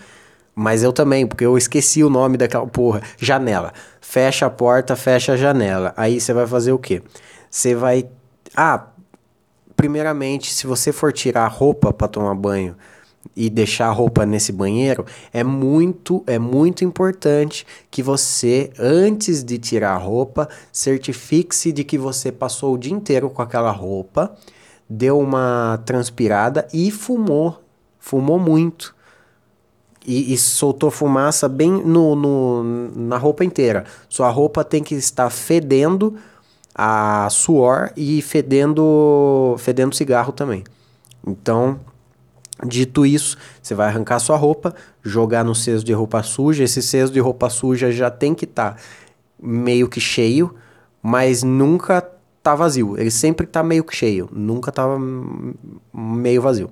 Mas 0.56 0.84
eu 0.84 0.94
também, 0.94 1.26
porque 1.26 1.46
eu 1.46 1.58
esqueci 1.58 2.04
o 2.04 2.10
nome 2.10 2.38
daquela 2.38 2.68
porra. 2.68 3.02
Janela. 3.18 3.74
Fecha 4.00 4.46
a 4.46 4.50
porta, 4.50 4.96
fecha 4.96 5.34
a 5.34 5.38
janela. 5.38 5.94
Aí 5.98 6.20
você 6.20 6.34
vai 6.34 6.46
fazer 6.46 6.72
o 6.72 6.78
quê? 6.78 7.02
Você 7.50 7.74
vai. 7.74 8.08
Ah, 8.56 8.88
primeiramente, 9.76 10.54
se 10.54 10.68
você 10.68 10.92
for 10.92 11.12
tirar 11.12 11.46
a 11.46 11.48
roupa 11.48 11.92
para 11.92 12.08
tomar 12.08 12.36
banho 12.36 12.76
e 13.36 13.50
deixar 13.50 13.88
a 13.88 13.92
roupa 13.92 14.26
nesse 14.26 14.52
banheiro, 14.52 15.06
é 15.32 15.44
muito, 15.44 16.24
é 16.28 16.38
muito 16.38 16.86
importante 16.86 17.66
que 17.90 18.04
você, 18.04 18.70
antes 18.78 19.44
de 19.44 19.58
tirar 19.58 19.94
a 19.94 19.98
roupa, 19.98 20.48
certifique-se 20.72 21.72
de 21.72 21.84
que 21.84 21.98
você 21.98 22.32
passou 22.32 22.76
o 22.76 22.78
dia 22.78 22.94
inteiro 22.94 23.30
com 23.30 23.42
aquela 23.42 23.72
roupa, 23.72 24.36
deu 24.88 25.18
uma 25.20 25.82
transpirada 25.86 26.68
e 26.72 26.92
fumou. 26.92 27.64
Fumou 27.98 28.38
muito 28.38 28.93
e, 30.06 30.34
e, 30.34 30.38
soltou 30.38 30.92
fumaça 30.92 31.48
bem 31.48 31.72
no, 31.72 32.16
no, 32.16 32.64
na 32.96 33.18
roupa 33.18 33.44
inteira. 33.44 33.86
Sua 34.10 34.30
roupa 34.30 34.64
tem 34.64 34.84
que 34.84 34.96
estar 34.96 35.30
fedendo 35.30 36.16
a 36.76 37.28
suor 37.30 37.92
e 37.96 38.22
fedendo, 38.22 39.56
fedendo 39.60 39.96
cigarro 39.96 40.32
também. 40.32 40.64
Então, 41.26 41.80
dito 42.66 43.06
isso, 43.06 43.38
você 43.62 43.74
vai 43.74 43.88
arrancar 43.88 44.20
sua 44.20 44.36
roupa, 44.36 44.76
jogar 45.02 45.44
no 45.44 45.56
cesto 45.56 45.86
de 45.86 45.94
roupa 45.94 46.24
suja. 46.24 46.64
Esse 46.64 46.82
cesto 46.82 47.14
de 47.14 47.20
roupa 47.20 47.50
suja 47.50 47.92
já 47.92 48.10
tem 48.10 48.34
que 48.34 48.46
estar 48.46 48.74
tá 48.74 48.82
meio 49.42 49.88
que 49.88 50.00
cheio, 50.00 50.54
mas 51.02 51.44
nunca 51.44 52.02
tá 52.42 52.56
vazio. 52.56 52.98
Ele 52.98 53.12
sempre 53.12 53.48
tá 53.48 53.64
meio 53.64 53.84
que 53.84 53.96
cheio, 53.96 54.30
nunca 54.32 54.72
tava 54.72 55.00
meio 55.94 56.42
vazio. 56.42 56.70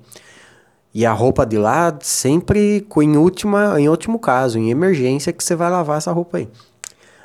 E 0.94 1.06
a 1.06 1.14
roupa 1.14 1.46
de 1.46 1.58
lá 1.58 1.98
sempre 2.02 2.86
em 2.98 3.18
última, 3.18 3.80
em 3.80 3.88
último 3.88 4.20
caso, 4.20 4.60
em 4.60 4.70
emergência 4.70 5.32
que 5.32 5.44
você 5.44 5.56
vai 5.56 5.70
lavar 5.70 5.98
essa 5.98 6.12
roupa 6.12 6.38
aí. 6.38 6.50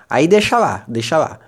Aí 0.09 0.29
deixa 0.29 0.59
lá, 0.59 0.85
deixa 0.87 1.19
lá. 1.19 1.41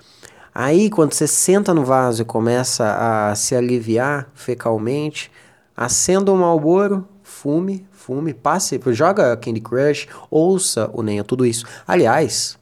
Aí 0.52 0.90
quando 0.90 1.12
você 1.12 1.28
senta 1.28 1.72
no 1.72 1.84
vaso 1.84 2.22
e 2.22 2.24
começa 2.24 3.30
a 3.30 3.34
se 3.36 3.54
aliviar 3.54 4.28
fecalmente, 4.34 5.30
acenda 5.76 6.32
um 6.32 6.38
malboro, 6.38 7.06
fume, 7.22 7.86
fume, 7.92 8.34
passe, 8.34 8.80
joga 8.88 9.36
Candy 9.36 9.60
Crush, 9.60 10.08
ouça 10.28 10.90
o 10.92 11.02
Nenha, 11.02 11.22
tudo 11.22 11.46
isso. 11.46 11.64
Aliás, 11.86 12.58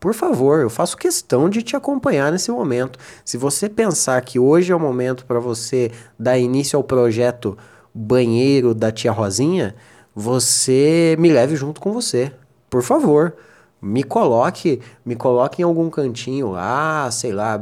por 0.00 0.14
favor, 0.14 0.60
eu 0.60 0.68
faço 0.68 0.96
questão 0.96 1.48
de 1.48 1.62
te 1.62 1.76
acompanhar 1.76 2.32
nesse 2.32 2.50
momento. 2.50 2.98
Se 3.24 3.36
você 3.36 3.68
pensar 3.68 4.20
que 4.22 4.38
hoje 4.38 4.72
é 4.72 4.76
o 4.76 4.80
momento 4.80 5.24
para 5.24 5.38
você 5.38 5.92
dar 6.18 6.36
início 6.38 6.76
ao 6.76 6.82
projeto 6.82 7.56
banheiro 7.96 8.74
da 8.74 8.92
tia 8.92 9.10
Rosinha, 9.10 9.74
você 10.14 11.16
me 11.18 11.30
leve 11.30 11.56
junto 11.56 11.80
com 11.80 11.92
você. 11.92 12.30
Por 12.68 12.82
favor, 12.82 13.34
me 13.80 14.02
coloque, 14.02 14.80
me 15.04 15.14
coloque 15.14 15.62
em 15.62 15.64
algum 15.64 15.88
cantinho 15.88 16.50
lá, 16.50 17.10
sei 17.10 17.32
lá, 17.32 17.58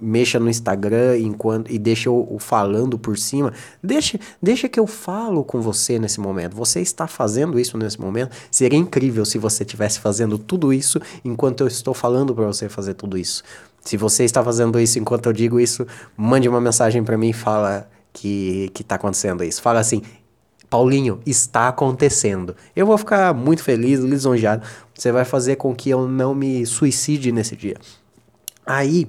mexa 0.00 0.38
no 0.38 0.48
Instagram 0.48 1.18
enquanto 1.18 1.70
e 1.70 1.78
deixa 1.78 2.08
eu, 2.08 2.36
falando 2.38 2.98
por 2.98 3.18
cima. 3.18 3.52
Deixa, 3.82 4.18
deixa 4.40 4.68
que 4.68 4.78
eu 4.78 4.86
falo 4.86 5.42
com 5.42 5.60
você 5.60 5.98
nesse 5.98 6.20
momento. 6.20 6.54
Você 6.54 6.80
está 6.80 7.06
fazendo 7.06 7.58
isso 7.58 7.76
nesse 7.76 8.00
momento? 8.00 8.34
Seria 8.50 8.78
incrível 8.78 9.24
se 9.24 9.38
você 9.38 9.64
estivesse 9.64 10.00
fazendo 10.00 10.38
tudo 10.38 10.72
isso 10.72 11.00
enquanto 11.24 11.62
eu 11.62 11.66
estou 11.66 11.92
falando 11.92 12.34
para 12.34 12.46
você 12.46 12.68
fazer 12.68 12.94
tudo 12.94 13.18
isso. 13.18 13.42
Se 13.80 13.96
você 13.96 14.24
está 14.24 14.44
fazendo 14.44 14.78
isso 14.78 14.98
enquanto 14.98 15.26
eu 15.26 15.32
digo 15.32 15.58
isso, 15.58 15.86
mande 16.16 16.48
uma 16.48 16.60
mensagem 16.60 17.02
para 17.02 17.16
mim 17.16 17.30
e 17.30 17.34
fala 17.34 17.88
que, 18.12 18.70
que 18.74 18.82
tá 18.82 18.96
acontecendo 18.96 19.44
isso. 19.44 19.62
Fala 19.62 19.80
assim, 19.80 20.02
Paulinho, 20.68 21.20
está 21.24 21.68
acontecendo. 21.68 22.54
Eu 22.76 22.86
vou 22.86 22.98
ficar 22.98 23.32
muito 23.32 23.62
feliz, 23.62 24.00
lisonjeado. 24.00 24.66
Você 24.94 25.10
vai 25.10 25.24
fazer 25.24 25.56
com 25.56 25.74
que 25.74 25.90
eu 25.90 26.06
não 26.06 26.34
me 26.34 26.66
suicide 26.66 27.32
nesse 27.32 27.56
dia. 27.56 27.76
Aí 28.66 29.08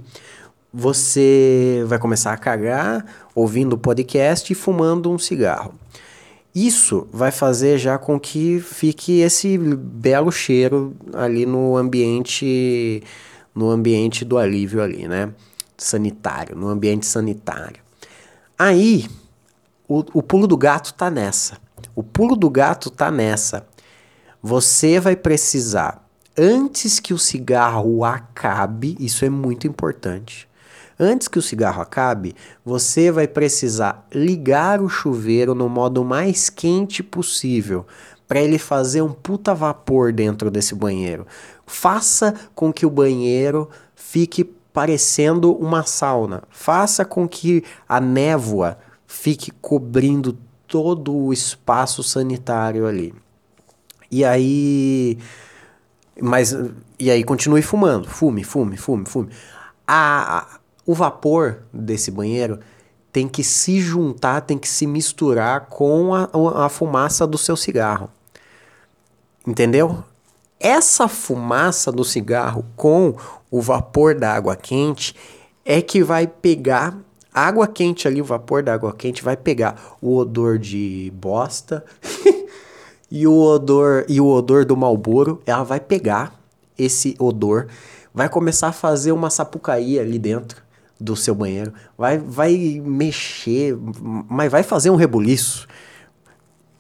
você 0.72 1.84
vai 1.88 2.00
começar 2.00 2.32
a 2.32 2.38
cagar, 2.38 3.06
ouvindo 3.36 3.74
o 3.74 3.78
podcast 3.78 4.52
e 4.52 4.56
fumando 4.56 5.12
um 5.12 5.18
cigarro. 5.18 5.74
Isso 6.54 7.08
vai 7.12 7.32
fazer 7.32 7.78
já 7.78 7.98
com 7.98 8.20
que 8.20 8.60
fique 8.60 9.20
esse 9.20 9.58
belo 9.58 10.32
cheiro 10.32 10.96
ali 11.14 11.46
no 11.46 11.76
ambiente 11.76 13.04
no 13.54 13.70
ambiente 13.70 14.24
do 14.24 14.38
alívio 14.38 14.82
ali, 14.82 15.08
né? 15.08 15.34
Sanitário, 15.78 16.56
no 16.56 16.68
ambiente 16.68 17.06
sanitário. 17.06 17.82
Aí, 18.62 19.08
o, 19.88 20.00
o 20.16 20.22
pulo 20.22 20.46
do 20.46 20.58
gato 20.58 20.94
tá 20.94 21.10
nessa. 21.10 21.58
O 21.96 22.04
pulo 22.04 22.36
do 22.36 22.50
gato 22.50 22.90
tá 22.90 23.10
nessa. 23.10 23.66
Você 24.44 25.00
vai 25.00 25.16
precisar, 25.16 26.06
antes 26.38 27.00
que 27.00 27.14
o 27.14 27.18
cigarro 27.18 28.04
acabe, 28.04 28.98
isso 29.00 29.24
é 29.24 29.30
muito 29.30 29.66
importante. 29.66 30.46
Antes 31.00 31.30
que 31.30 31.40
o 31.40 31.42
cigarro 31.42 31.82
acabe, 31.82 32.36
você 32.66 33.10
vai 33.10 33.30
precisar 33.30 34.06
ligar 34.14 34.82
o 34.82 34.90
chuveiro 34.90 35.56
no 35.56 35.70
modo 35.70 36.04
mais 36.04 36.50
quente 36.50 37.02
possível 37.02 37.88
para 38.28 38.42
ele 38.42 38.60
fazer 38.60 39.02
um 39.02 39.14
puta 39.14 39.56
vapor 39.56 40.12
dentro 40.12 40.52
desse 40.52 40.76
banheiro. 40.76 41.26
Faça 41.66 42.36
com 42.54 42.74
que 42.74 42.86
o 42.86 42.90
banheiro 42.90 43.70
fique 43.96 44.54
parecendo 44.74 45.54
uma 45.54 45.84
sauna. 45.84 46.44
Faça 46.50 47.04
com 47.04 47.28
que 47.28 47.64
a 47.88 48.00
névoa 48.00 48.78
fique 49.08 49.52
cobrindo 49.52 50.38
todo 50.68 51.16
o 51.16 51.34
espaço 51.34 52.04
sanitário 52.04 52.86
ali. 52.86 53.14
E 54.12 54.24
aí. 54.24 55.18
Mas. 56.22 56.56
E 56.98 57.10
aí 57.10 57.24
continue 57.24 57.62
fumando. 57.62 58.08
Fume, 58.10 58.44
fume, 58.44 58.78
fume, 58.78 59.06
fume. 59.06 59.30
A, 59.88 60.40
a, 60.40 60.60
o 60.86 60.94
vapor 60.94 61.64
desse 61.74 62.12
banheiro 62.12 62.60
tem 63.12 63.28
que 63.28 63.44
se 63.44 63.80
juntar, 63.80 64.42
tem 64.42 64.58
que 64.58 64.68
se 64.68 64.86
misturar 64.86 65.62
com 65.68 66.14
a, 66.14 66.30
a 66.66 66.70
fumaça 66.70 67.26
do 67.26 67.38
seu 67.38 67.56
cigarro. 67.56 68.10
Entendeu? 69.46 70.04
Essa 70.60 71.08
fumaça 71.08 71.90
do 71.90 72.04
cigarro 72.04 72.66
com 72.76 73.16
o 73.50 73.62
vapor 73.62 74.14
da 74.14 74.34
água 74.34 74.58
quente 74.58 75.16
é 75.64 75.82
que 75.82 76.04
vai 76.04 76.28
pegar 76.28 76.98
água 77.34 77.66
quente 77.66 78.08
ali, 78.08 78.22
o 78.22 78.26
vapor 78.26 78.62
da 78.62 78.74
água 78.74 78.94
quente 78.94 79.24
vai 79.24 79.38
pegar 79.38 79.96
o 80.02 80.18
odor 80.18 80.58
de 80.58 81.14
bosta 81.16 81.86
e 83.10 83.26
o 83.26 83.40
odor 83.40 84.04
e 84.10 84.20
o 84.20 84.28
odor 84.28 84.66
do 84.66 84.76
malboro, 84.76 85.42
ela 85.46 85.64
vai 85.64 85.80
pegar 85.80 86.38
esse 86.78 87.16
odor, 87.20 87.68
vai 88.14 88.28
começar 88.28 88.68
a 88.68 88.74
fazer 88.74 89.14
uma 89.14 89.30
sapucaí 89.30 89.98
ali 89.98 90.20
dentro 90.20 90.62
do 91.00 91.16
seu 91.16 91.34
banheiro, 91.34 91.74
vai 91.98 92.18
vai 92.18 92.82
mexer, 92.84 93.78
mas 94.28 94.52
vai 94.52 94.64
fazer 94.64 94.90
um 94.90 94.96
rebuliço 94.96 95.68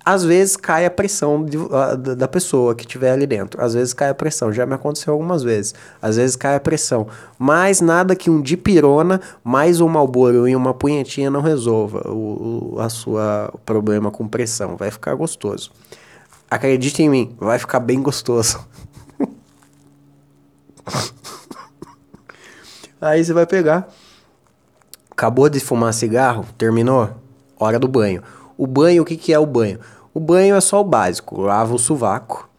às 0.04 0.24
vezes 0.24 0.56
cai 0.56 0.86
a 0.86 0.90
pressão 0.90 1.44
de, 1.44 1.58
uh, 1.58 1.70
da 1.98 2.28
pessoa 2.28 2.74
que 2.74 2.84
estiver 2.84 3.12
ali 3.12 3.28
dentro. 3.28 3.62
Às 3.62 3.74
vezes 3.74 3.94
cai 3.94 4.10
a 4.10 4.16
pressão. 4.16 4.52
Já 4.52 4.66
me 4.66 4.74
aconteceu 4.74 5.14
algumas 5.14 5.44
vezes. 5.44 5.76
Às 6.02 6.16
vezes 6.16 6.36
cai 6.36 6.56
a 6.56 6.60
pressão. 6.60 7.08
Mas 7.38 7.82
nada 7.82 8.16
que 8.16 8.30
um 8.30 8.42
dipirona, 8.42 9.22
mais 9.44 9.82
um 9.82 9.88
malboro 9.88 10.48
e 10.48 10.56
uma 10.56 10.74
punhetinha 10.74 11.30
não 11.30 11.42
resolva 11.42 12.10
o, 12.10 12.76
o, 12.76 12.80
a 12.80 12.90
sua 12.90 13.54
problema 13.66 14.10
com 14.10 14.28
pressão. 14.28 14.76
Vai 14.78 14.90
ficar 14.90 15.14
gostoso. 15.16 15.72
Acredite 16.50 17.04
em 17.04 17.10
mim, 17.10 17.36
vai 17.38 17.60
ficar 17.60 17.80
bem 17.80 18.02
gostoso. 18.02 18.66
Aí 23.00 23.24
você 23.24 23.32
vai 23.34 23.46
pegar. 23.46 23.88
Acabou 25.12 25.48
de 25.50 25.60
fumar 25.60 25.94
cigarro? 25.94 26.46
Terminou? 26.58 27.12
Hora 27.60 27.78
do 27.78 27.88
banho. 27.88 28.24
O 28.60 28.68
banho, 28.68 29.04
o 29.04 29.06
que, 29.06 29.16
que 29.16 29.32
é 29.32 29.40
o 29.40 29.46
banho? 29.46 29.80
O 30.14 30.20
banho 30.20 30.54
é 30.54 30.60
só 30.60 30.82
o 30.82 30.84
básico. 30.84 31.40
Lava 31.40 31.74
o 31.74 31.80
sovaco, 31.80 32.50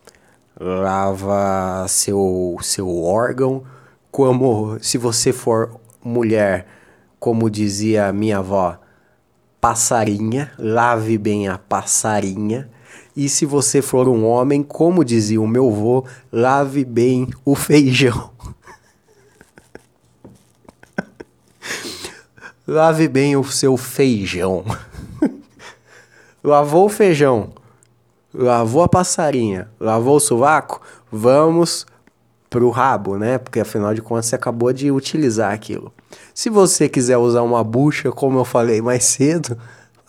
lava 0.59 1.85
seu, 1.89 2.57
seu 2.63 3.03
órgão, 3.05 3.63
como 4.11 4.79
se 4.81 4.97
você 4.97 5.31
for 5.31 5.79
mulher, 6.03 6.67
como 7.19 7.51
dizia 7.51 8.15
minha 8.15 8.39
avó, 8.39 8.79
passarinha, 9.61 10.51
lave 10.59 11.19
bem 11.19 11.49
a 11.49 11.59
passarinha. 11.59 12.71
E 13.15 13.29
se 13.29 13.45
você 13.45 13.83
for 13.83 14.09
um 14.09 14.25
homem, 14.25 14.63
como 14.63 15.05
dizia 15.05 15.39
o 15.39 15.47
meu 15.47 15.69
avô, 15.69 16.07
lave 16.33 16.83
bem 16.83 17.29
o 17.45 17.55
feijão. 17.55 18.31
lave 22.67 23.07
bem 23.07 23.37
o 23.37 23.45
seu 23.45 23.77
feijão. 23.77 24.65
Lavou 26.43 26.87
o 26.87 26.89
feijão, 26.89 27.51
lavou 28.33 28.83
a 28.83 28.89
passarinha, 28.89 29.69
lavou 29.79 30.17
o 30.17 30.21
sovaco, 30.21 30.81
vamos 31.13 31.87
pro 32.49 32.71
rabo, 32.71 33.17
né? 33.17 33.39
Porque 33.39 33.61
afinal 33.61 33.95
de 33.95 34.03
contas 34.03 34.27
você 34.27 34.35
acabou 34.35 34.73
de 34.73 34.91
utilizar 34.91 35.53
aquilo. 35.53 35.93
Se 36.35 36.51
você 36.51 36.89
quiser 36.89 37.17
usar 37.17 37.43
uma 37.43 37.63
bucha, 37.63 38.11
como 38.11 38.39
eu 38.39 38.45
falei 38.45 38.83
mais 38.83 39.05
cedo, 39.07 39.57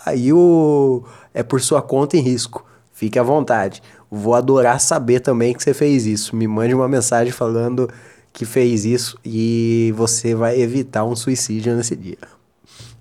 aí 0.05 0.33
o 0.33 1.03
é 1.33 1.43
por 1.43 1.61
sua 1.61 1.81
conta 1.81 2.17
em 2.17 2.21
risco. 2.21 2.65
Fique 2.93 3.17
à 3.17 3.23
vontade. 3.23 3.81
vou 4.09 4.35
adorar 4.35 4.79
saber 4.79 5.21
também 5.21 5.53
que 5.53 5.63
você 5.63 5.73
fez 5.73 6.05
isso. 6.05 6.35
Me 6.35 6.47
mande 6.47 6.73
uma 6.73 6.87
mensagem 6.87 7.31
falando 7.31 7.89
que 8.33 8.45
fez 8.45 8.85
isso 8.85 9.17
e 9.25 9.93
você 9.95 10.35
vai 10.35 10.59
evitar 10.61 11.03
um 11.03 11.15
suicídio 11.15 11.75
nesse 11.75 11.95
dia. 11.95 12.17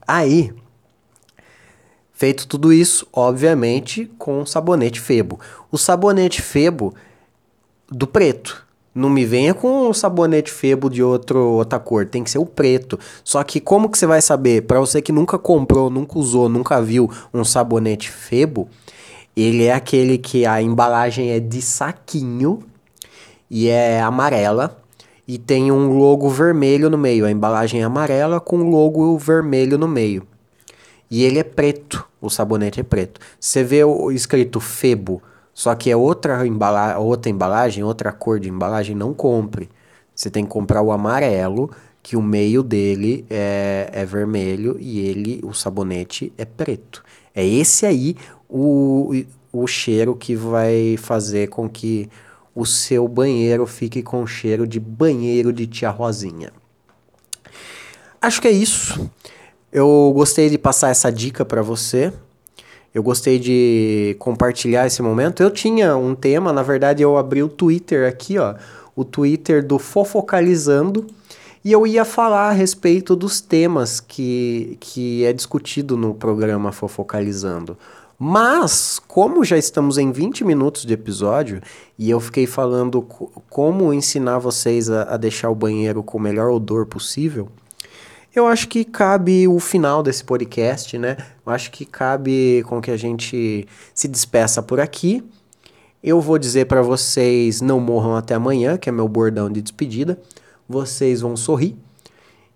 Aí, 0.07 0.53
feito 2.21 2.47
tudo 2.47 2.71
isso, 2.71 3.07
obviamente, 3.15 4.05
com 4.19 4.45
sabonete 4.45 5.01
Febo. 5.01 5.41
O 5.73 5.79
sabonete 5.79 6.43
Febo 6.43 6.93
do 7.91 8.07
preto. 8.07 8.63
Não 8.95 9.09
me 9.09 9.25
venha 9.25 9.55
com 9.55 9.89
um 9.89 9.95
sabonete 9.95 10.51
Febo 10.51 10.91
de 10.91 11.03
outro, 11.03 11.39
outra 11.39 11.79
cor, 11.79 12.05
tem 12.05 12.23
que 12.23 12.31
ser 12.31 12.37
o 12.37 12.45
preto. 12.45 12.99
Só 13.25 13.43
que 13.43 13.59
como 13.59 13.89
que 13.89 13.97
você 13.97 14.07
vai 14.07 14.21
saber? 14.21 14.65
Para 14.67 14.79
você 14.79 15.01
que 15.01 15.11
nunca 15.11 15.39
comprou, 15.39 15.89
nunca 15.89 16.19
usou, 16.19 16.47
nunca 16.47 16.83
viu 16.83 17.11
um 17.33 17.43
sabonete 17.43 18.11
Febo, 18.11 18.69
ele 19.35 19.65
é 19.65 19.73
aquele 19.73 20.19
que 20.19 20.45
a 20.45 20.61
embalagem 20.61 21.31
é 21.31 21.41
de 21.41 21.63
saquinho 21.63 22.63
e 23.51 23.67
é 23.67 23.99
amarela 23.99 24.79
e 25.27 25.39
tem 25.39 25.73
um 25.73 25.97
logo 25.97 26.29
vermelho 26.29 26.91
no 26.91 26.99
meio. 26.99 27.25
A 27.25 27.31
embalagem 27.31 27.81
é 27.81 27.85
amarela 27.85 28.39
com 28.39 28.59
um 28.59 28.69
logo 28.69 29.17
vermelho 29.17 29.79
no 29.79 29.89
meio. 29.89 30.29
E 31.11 31.25
ele 31.25 31.39
é 31.39 31.45
preto, 31.45 32.07
o 32.21 32.31
sabonete 32.31 32.81
é 32.81 32.83
preto. 32.83 33.21
Você 33.39 33.65
vê 33.65 33.83
o 33.83 34.13
escrito 34.13 34.61
Febo, 34.61 35.21
só 35.53 35.75
que 35.75 35.91
é 35.91 35.97
outra, 35.97 36.47
embala 36.47 36.99
outra 36.99 37.31
embalagem, 37.31 37.83
outra 37.83 38.13
cor 38.13 38.39
de 38.39 38.49
embalagem, 38.49 38.95
não 38.95 39.13
compre. 39.13 39.69
Você 40.15 40.31
tem 40.31 40.45
que 40.45 40.51
comprar 40.51 40.83
o 40.83 40.93
amarelo, 40.93 41.71
que 42.03 42.17
o 42.17 42.23
meio 42.23 42.63
dele 42.63 43.27
é, 43.29 43.91
é 43.93 44.05
vermelho 44.05 44.77
e 44.79 45.01
ele, 45.01 45.41
o 45.45 45.53
sabonete, 45.53 46.33
é 46.39 46.45
preto. 46.45 47.03
É 47.35 47.45
esse 47.45 47.85
aí 47.87 48.17
o, 48.49 49.13
o 49.53 49.67
cheiro 49.67 50.15
que 50.15 50.35
vai 50.35 50.97
fazer 50.97 51.49
com 51.49 51.69
que 51.69 52.09
o 52.55 52.65
seu 52.65 53.07
banheiro 53.07 53.67
fique 53.67 54.03
com 54.03 54.27
cheiro 54.27 54.67
de 54.67 54.81
banheiro 54.81 55.53
de 55.53 55.67
tia 55.67 55.91
Rosinha. 55.91 56.53
Acho 58.21 58.41
que 58.41 58.49
é 58.49 58.53
isso. 58.53 59.11
Eu 59.73 60.13
gostei 60.15 60.51
de 60.51 60.59
passar 60.59 60.91
essa 60.91 61.13
dica 61.13 61.45
para 61.45 61.63
você. 61.63 62.13
Eu 62.93 63.05
gostei 63.05 63.39
de 63.39 64.17
compartilhar 64.19 64.87
esse 64.87 65.01
momento. 65.01 65.43
Eu 65.43 65.51
tinha 65.51 65.97
um 65.97 66.15
tema, 66.15 66.53
na 66.53 66.63
verdade, 66.63 67.03
eu 67.03 67.17
abri 67.17 67.41
o 67.41 67.49
Twitter 67.49 68.09
aqui, 68.09 68.37
ó, 68.37 68.57
o 68.97 69.05
Twitter 69.05 69.65
do 69.65 69.79
Fofocalizando, 69.79 71.07
e 71.65 71.71
eu 71.71 71.87
ia 71.87 72.05
falar 72.05 72.49
a 72.49 72.53
respeito 72.53 73.15
dos 73.15 73.41
temas 73.41 74.01
que, 74.01 74.77
que 74.81 75.25
é 75.25 75.33
discutido 75.33 75.97
no 75.97 76.15
programa 76.15 76.73
Fofocalizando. 76.73 77.79
Mas, 78.19 79.01
como 79.07 79.45
já 79.45 79.57
estamos 79.57 79.97
em 79.97 80.11
20 80.11 80.45
minutos 80.45 80.85
de 80.85 80.93
episódio 80.93 81.63
e 81.97 82.11
eu 82.11 82.19
fiquei 82.19 82.47
falando 82.47 83.01
como 83.49 83.95
ensinar 83.95 84.39
vocês 84.39 84.91
a, 84.91 85.15
a 85.15 85.17
deixar 85.17 85.49
o 85.49 85.55
banheiro 85.55 86.03
com 86.03 86.19
o 86.19 86.21
melhor 86.21 86.51
odor 86.51 86.87
possível, 86.87 87.49
eu 88.35 88.47
acho 88.47 88.69
que 88.69 88.85
cabe 88.85 89.49
o 89.49 89.59
final 89.59 90.03
desse 90.03 90.23
podcast, 90.23 90.97
né? 90.97 91.17
Eu 91.45 91.53
acho 91.53 91.71
que 91.71 91.85
cabe 91.85 92.63
com 92.67 92.81
que 92.81 92.91
a 92.91 92.97
gente 92.97 93.67
se 93.95 94.07
despeça 94.07 94.63
por 94.63 94.79
aqui. 94.79 95.25
Eu 96.03 96.21
vou 96.21 96.39
dizer 96.39 96.67
para 96.67 96.81
vocês 96.81 97.61
não 97.61 97.81
morram 97.81 98.17
até 98.17 98.35
amanhã, 98.35 98.79
que 98.79 98.89
é 98.89 98.93
meu 98.93 99.09
bordão 99.09 99.51
de 99.51 99.61
despedida. 99.61 100.19
Vocês 100.69 101.21
vão 101.21 101.37
sorrir. 101.37 101.77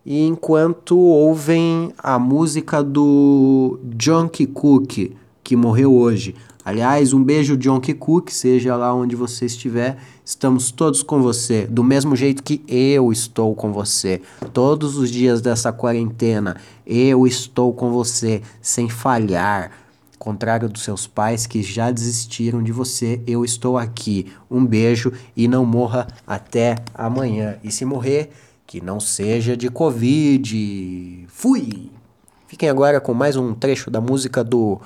E 0.06 0.24
enquanto 0.26 0.98
ouvem 0.98 1.92
a 1.98 2.18
música 2.18 2.82
do 2.82 3.80
Junkie 3.98 4.46
Cook, 4.46 5.12
que 5.42 5.56
morreu 5.56 5.94
hoje. 5.94 6.34
Aliás, 6.64 7.12
um 7.12 7.22
beijo, 7.22 7.58
John 7.58 7.78
Cook, 7.98 8.30
seja 8.30 8.74
lá 8.74 8.94
onde 8.94 9.14
você 9.14 9.44
estiver, 9.44 9.98
estamos 10.24 10.70
todos 10.70 11.02
com 11.02 11.20
você, 11.20 11.66
do 11.66 11.84
mesmo 11.84 12.16
jeito 12.16 12.42
que 12.42 12.64
eu 12.66 13.12
estou 13.12 13.54
com 13.54 13.70
você. 13.70 14.22
Todos 14.50 14.96
os 14.96 15.10
dias 15.10 15.42
dessa 15.42 15.70
quarentena, 15.72 16.56
eu 16.86 17.26
estou 17.26 17.74
com 17.74 17.90
você, 17.90 18.40
sem 18.62 18.88
falhar. 18.88 19.72
Contrário 20.18 20.66
dos 20.70 20.82
seus 20.82 21.06
pais 21.06 21.46
que 21.46 21.62
já 21.62 21.90
desistiram 21.90 22.62
de 22.62 22.72
você, 22.72 23.20
eu 23.26 23.44
estou 23.44 23.76
aqui. 23.76 24.32
Um 24.50 24.64
beijo 24.64 25.12
e 25.36 25.46
não 25.46 25.66
morra 25.66 26.08
até 26.26 26.76
amanhã. 26.94 27.56
E 27.62 27.70
se 27.70 27.84
morrer, 27.84 28.30
que 28.66 28.80
não 28.80 28.98
seja 28.98 29.54
de 29.54 29.68
Covid. 29.68 31.26
Fui! 31.28 31.90
Fiquem 32.46 32.70
agora 32.70 33.02
com 33.02 33.12
mais 33.12 33.36
um 33.36 33.52
trecho 33.52 33.90
da 33.90 34.00
música 34.00 34.42
do 34.42 34.80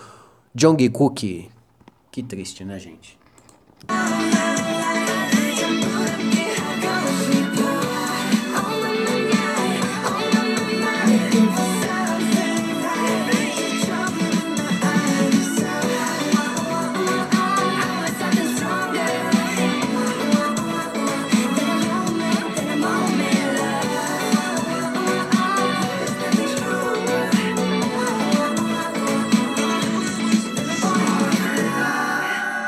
Jong 0.53 0.89
Cook. 0.89 1.49
Que 2.19 2.25
triste, 2.25 2.65
né, 2.65 2.81
gente? 2.81 3.17